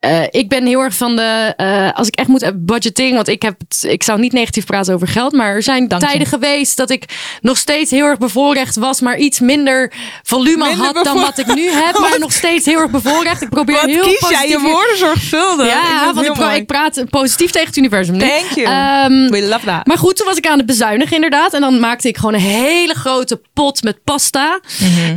eh, 0.00 0.22
ik 0.30 0.48
ben 0.48 0.66
heel 0.66 0.80
erg 0.80 0.94
van 0.94 1.16
de. 1.16 1.52
eh, 1.56 1.92
als 1.92 2.06
ik 2.06 2.14
echt 2.16 2.28
moet 2.28 2.52
budgeting. 2.54 3.14
Want 3.14 3.28
ik, 3.28 3.42
heb, 3.42 3.54
het- 3.68 3.84
ik 3.92 4.02
zou 4.02 4.18
niet 4.20 4.32
negatief 4.32 4.64
praten 4.66 4.94
over 4.94 5.08
geld. 5.08 5.32
Maar 5.32 5.54
er 5.54 5.62
zijn 5.62 5.88
Dank 5.88 6.02
je. 6.02 6.08
tijden 6.08 6.26
geweest 6.26 6.76
dat 6.76 6.90
ik 6.90 7.04
nog 7.40 7.56
steeds 7.56 7.90
heel 7.90 8.04
erg 8.04 8.18
bevoorrecht 8.18 8.76
was. 8.76 9.00
Maar 9.00 9.16
iets 9.18 9.40
minder 9.40 9.92
volume 10.22 10.66
Minder 10.68 10.86
had 10.86 11.04
dan 11.04 11.20
wat 11.20 11.38
ik 11.38 11.54
nu 11.54 11.70
heb. 11.70 11.98
Maar 12.06 12.18
nog 12.18 12.32
steeds 12.32 12.66
heel 12.66 12.80
erg 12.80 12.90
bevoorrecht. 12.90 13.42
Ik 13.42 13.48
probeer 13.48 13.74
Wat 13.74 13.84
heel 13.84 14.02
kies 14.02 14.28
jij 14.28 14.48
je 14.48 14.60
woorden 14.60 14.98
zorgvuldig? 14.98 15.66
Ik 15.66 15.72
Ja, 15.72 16.06
het 16.06 16.14
want 16.14 16.26
ik, 16.52 16.56
ik 16.56 16.66
praat 16.66 17.04
positief 17.10 17.50
tegen 17.50 17.66
het 17.68 17.76
universum. 17.76 18.16
nu. 18.16 18.20
Thank 18.20 18.50
you. 18.54 18.66
Ehm, 18.66 19.30
We 19.30 19.42
love 19.48 19.64
that. 19.66 19.86
maar 19.86 19.98
goed, 19.98 20.16
toen 20.16 20.26
was 20.26 20.36
ik 20.36 20.46
aan 20.46 20.56
het 20.58 20.66
bezuinigen 20.66 21.14
inderdaad. 21.14 21.52
En 21.54 21.60
dan 21.60 21.80
maakte 21.80 22.08
ik 22.08 22.16
gewoon 22.16 22.34
een 22.34 22.40
hele 22.40 22.94
grote 22.94 23.40
pot 23.54 23.82
met 23.82 24.04
pasta. 24.04 24.60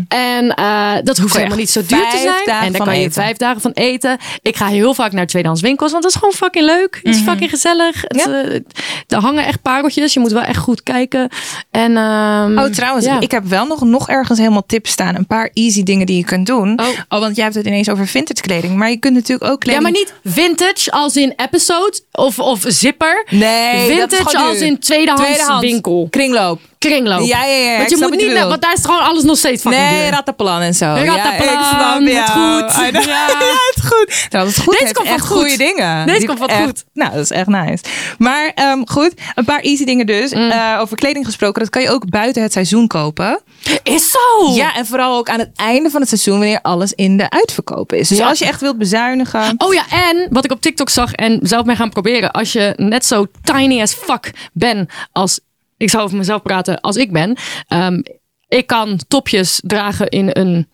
En 0.08 0.54
eh, 0.56 0.92
dat 1.04 1.18
hoeft 1.18 1.36
helemaal 1.36 1.58
niet 1.58 1.70
zo 1.70 1.82
duur 1.86 2.10
te 2.10 2.18
zijn. 2.46 2.63
En 2.63 2.72
daar 2.72 2.84
kan 2.86 3.00
je 3.00 3.12
vijf 3.12 3.38
dagen 3.38 3.62
van 3.62 3.72
eten. 3.72 4.18
Ik 4.42 4.56
ga 4.56 4.68
heel 4.70 4.94
vaak 4.94 5.12
naar 5.12 5.28
tweedehands 5.28 5.62
winkels, 5.62 5.92
want 5.92 6.04
dat 6.04 6.12
is 6.12 6.18
gewoon 6.18 6.34
fucking 6.34 6.66
leuk. 6.66 7.00
Het 7.04 7.16
is 7.16 7.22
fucking 7.22 7.50
gezellig. 7.50 8.02
Het, 8.02 8.24
Ja. 8.26 8.44
eh, 8.44 8.60
er 9.08 9.18
hangen 9.18 9.46
echt 9.46 9.62
pareltjes. 9.62 10.14
Je 10.14 10.20
moet 10.20 10.32
wel 10.32 10.42
echt 10.42 10.58
goed 10.58 10.84
kijken. 10.84 11.30
En, 11.72 11.98
ehm, 11.98 12.58
Oh, 12.60 12.66
trouwens, 12.66 13.06
ja. 13.06 13.20
ik 13.20 13.32
heb 13.32 13.46
wel 13.46 13.66
nog, 13.66 13.82
nog 13.84 14.10
ergens 14.10 14.38
helemaal 14.40 14.66
tips 14.66 14.92
staan. 14.92 15.16
Een 15.16 15.28
paar 15.28 15.50
easy 15.54 15.84
dingen 15.84 16.06
die 16.06 16.18
je 16.18 16.24
kunt 16.24 16.46
doen. 16.46 16.80
Oh. 17.10 17.20
want 17.20 17.36
jij 17.36 17.44
hebt 17.44 17.56
het 17.58 17.66
ineens 17.66 17.90
over 17.90 18.08
vintage 18.08 18.42
kleding. 18.42 18.76
Maar 18.76 18.90
je 18.90 18.98
kunt 18.98 19.14
natuurlijk 19.14 19.52
ook 19.52 19.64
Ja, 19.64 19.72
kleding... 19.74 19.84
maar 19.84 19.92
niet 19.92 20.14
vintage 20.24 20.92
als 20.92 21.16
in 21.18 21.34
episode 21.36 22.00
of, 22.12 22.40
of 22.40 22.64
zipper. 22.68 23.26
Nee, 23.30 23.98
dat 23.98 24.12
is 24.12 24.18
vintage 24.18 24.38
als 24.38 24.60
in 24.60 24.80
tweedehands, 24.80 25.24
Tweedehands. 25.26 25.66
winkel. 25.66 26.08
Kringloop. 26.10 26.62
Kringloop. 26.80 27.22
Ja, 27.28 27.44
ja, 27.46 27.56
ja. 27.72 27.78
Want 27.78 27.89
je 27.89 27.98
moet 27.98 28.15
niet, 28.15 28.34
want 28.44 28.62
daar 28.62 28.74
is 28.74 28.86
gewoon 28.86 29.00
alles 29.02 29.24
nog 29.24 29.38
steeds 29.38 29.62
fucking 29.62 29.84
Nee, 29.84 30.02
duur. 30.02 30.10
rattenplan 30.12 30.62
en 30.62 30.74
zo. 30.74 30.86
Rattenplan, 30.86 31.15
ja, 31.18 31.34
ik 31.34 31.65
snap 31.65 32.00
het 32.00 32.32
goed. 32.72 32.92
Know. 32.92 33.04
Ja. 33.06 33.30
Ja, 33.39 33.48
het 33.76 33.86
goed. 33.86 34.26
Trouwens, 34.30 34.56
het 34.56 34.65
goed 34.65 34.80
Deze 34.80 34.94
komt 34.94 35.08
echt 35.08 35.26
goed. 35.26 35.38
goede 35.38 35.58
dingen. 35.58 36.08
Deze 36.08 36.26
komt 36.26 36.46
echt- 36.46 36.63
goed. 36.63 36.84
Nou, 36.94 37.12
dat 37.12 37.20
is 37.22 37.32
echt 37.32 37.48
nice. 37.48 37.84
Maar 38.18 38.52
ehm, 38.56 38.82
goed, 38.86 39.13
een 39.36 39.46
paar 39.46 39.60
easy 39.60 39.86
dingen 39.86 40.06
dus. 40.06 40.34
Mm. 40.34 40.50
Eh, 40.50 40.78
over 40.82 40.98
kleding 40.98 41.26
gesproken, 41.26 41.62
dat 41.62 41.70
kan 41.72 41.82
je 41.82 41.89
ook 41.89 42.10
buiten 42.10 42.42
het 42.44 42.52
seizoen 42.52 42.88
kopen. 42.88 43.39
Is 43.84 44.12
zo. 44.12 44.54
Ja, 44.54 44.76
en 44.76 44.86
vooral 44.86 45.18
ook 45.18 45.30
aan 45.30 45.39
het 45.39 45.52
einde 45.56 45.89
van 45.89 46.00
het 46.00 46.10
seizoen, 46.10 46.38
wanneer 46.39 46.60
alles 46.62 46.94
in 46.94 47.18
de 47.18 47.30
uitverkoop 47.30 47.94
is. 47.94 48.08
Dus 48.08 48.18
Ja. 48.18 48.28
als 48.28 48.39
je 48.39 48.46
echt 48.46 48.62
wilt 48.62 48.78
bezuinigen. 48.78 49.54
Oh 49.58 49.74
ja, 49.74 49.84
en 49.92 50.28
wat 50.30 50.46
ik 50.46 50.52
op 50.52 50.62
TikTok 50.62 50.89
zag 50.89 51.12
en 51.13 51.39
zelf 51.44 51.65
mee 51.65 51.76
gaan 51.76 51.89
proberen. 51.89 52.32
Als 52.32 52.52
je 52.52 52.74
net 52.78 53.06
zo 53.06 53.26
tiny 53.44 53.82
as 53.82 53.94
fuck 53.94 54.32
bent 54.54 54.89
als... 55.12 55.39
Ik 55.80 55.89
zou 55.89 56.04
over 56.04 56.18
mezelf 56.18 56.42
praten 56.42 56.82
als 56.82 56.96
ik 56.96 57.12
ben. 57.12 57.38
Ehm, 57.68 58.02
ik 58.48 58.68
kan 58.68 59.00
topjes 59.08 59.62
dragen 59.63 60.08
in 60.08 60.30
een 60.32 60.68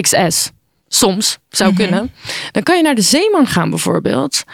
XS. 0.00 0.50
Soms, 0.88 1.38
zou 1.48 1.74
kunnen. 1.74 2.12
Dan 2.50 2.62
kan 2.62 2.76
je 2.76 2.82
naar 2.82 2.94
de 2.94 3.02
Zeeman 3.02 3.46
gaan 3.46 3.70
bijvoorbeeld. 3.70 4.44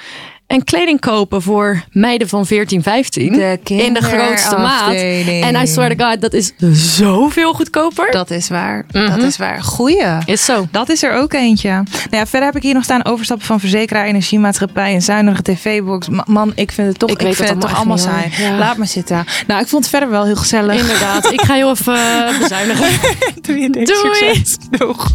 En 0.49 0.65
kleding 0.65 1.01
kopen 1.01 1.43
voor 1.43 1.83
meiden 1.93 2.29
van 2.29 2.47
14, 2.47 2.83
15. 2.83 3.33
De 3.33 3.59
in 3.65 3.95
de 3.95 4.03
grootste 4.03 4.57
maat. 4.57 4.93
En 4.93 5.55
I 5.63 5.67
swear 5.67 5.97
to 5.97 6.05
God, 6.09 6.21
dat 6.21 6.33
is 6.33 6.53
zoveel 6.73 7.53
goedkoper. 7.55 8.11
Dat 8.11 8.31
is 8.31 8.49
waar. 8.49 8.87
Mhm. 8.93 9.09
Dat 9.09 9.23
is 9.23 9.37
waar. 9.37 9.63
Goeie. 9.63 10.07
is 10.25 10.45
zo. 10.45 10.67
Dat 10.71 10.89
is 10.89 11.03
er 11.03 11.13
ook 11.13 11.33
eentje. 11.33 11.69
Nou 11.71 11.85
ja, 12.11 12.27
verder 12.27 12.49
heb 12.49 12.57
ik 12.57 12.63
hier 12.63 12.75
nog 12.75 12.85
staan 12.85 13.05
overstappen 13.05 13.47
van 13.47 13.61
verzekeraar, 13.61 14.05
energiemaatschappij 14.05 14.95
en 14.95 15.03
zuinige 15.03 15.43
tv-box. 15.43 16.09
Ma- 16.09 16.25
Man, 16.27 16.53
ik 16.55 16.73
vind 16.73 16.89
het 16.89 16.99
toch, 16.99 17.11
Ik 17.11 17.17
ik 17.21 17.27
weet 17.27 17.37
vind 17.37 17.49
het 17.49 17.61
toch 17.61 17.77
allemaal 17.77 17.99
saai. 17.99 18.31
Ja. 18.39 18.57
Laat 18.59 18.77
maar 18.77 18.87
zitten. 18.87 19.25
Nou, 19.47 19.61
ik 19.61 19.69
vond 19.69 19.83
het 19.83 19.91
verder 19.93 20.11
wel 20.11 20.25
heel 20.25 20.37
gezellig. 20.37 20.81
Inderdaad. 20.81 21.33
Ik 21.33 21.41
ga 21.41 21.55
heel 21.55 21.71
even 21.71 21.95
eh, 21.95 22.39
bezuinigen. 22.43 22.89
Doe 23.41 23.59
je 23.59 23.69
niks. 23.69 23.91
Doei. 24.03 24.15
Succes. 24.15 24.57
Doeg. 24.71 25.11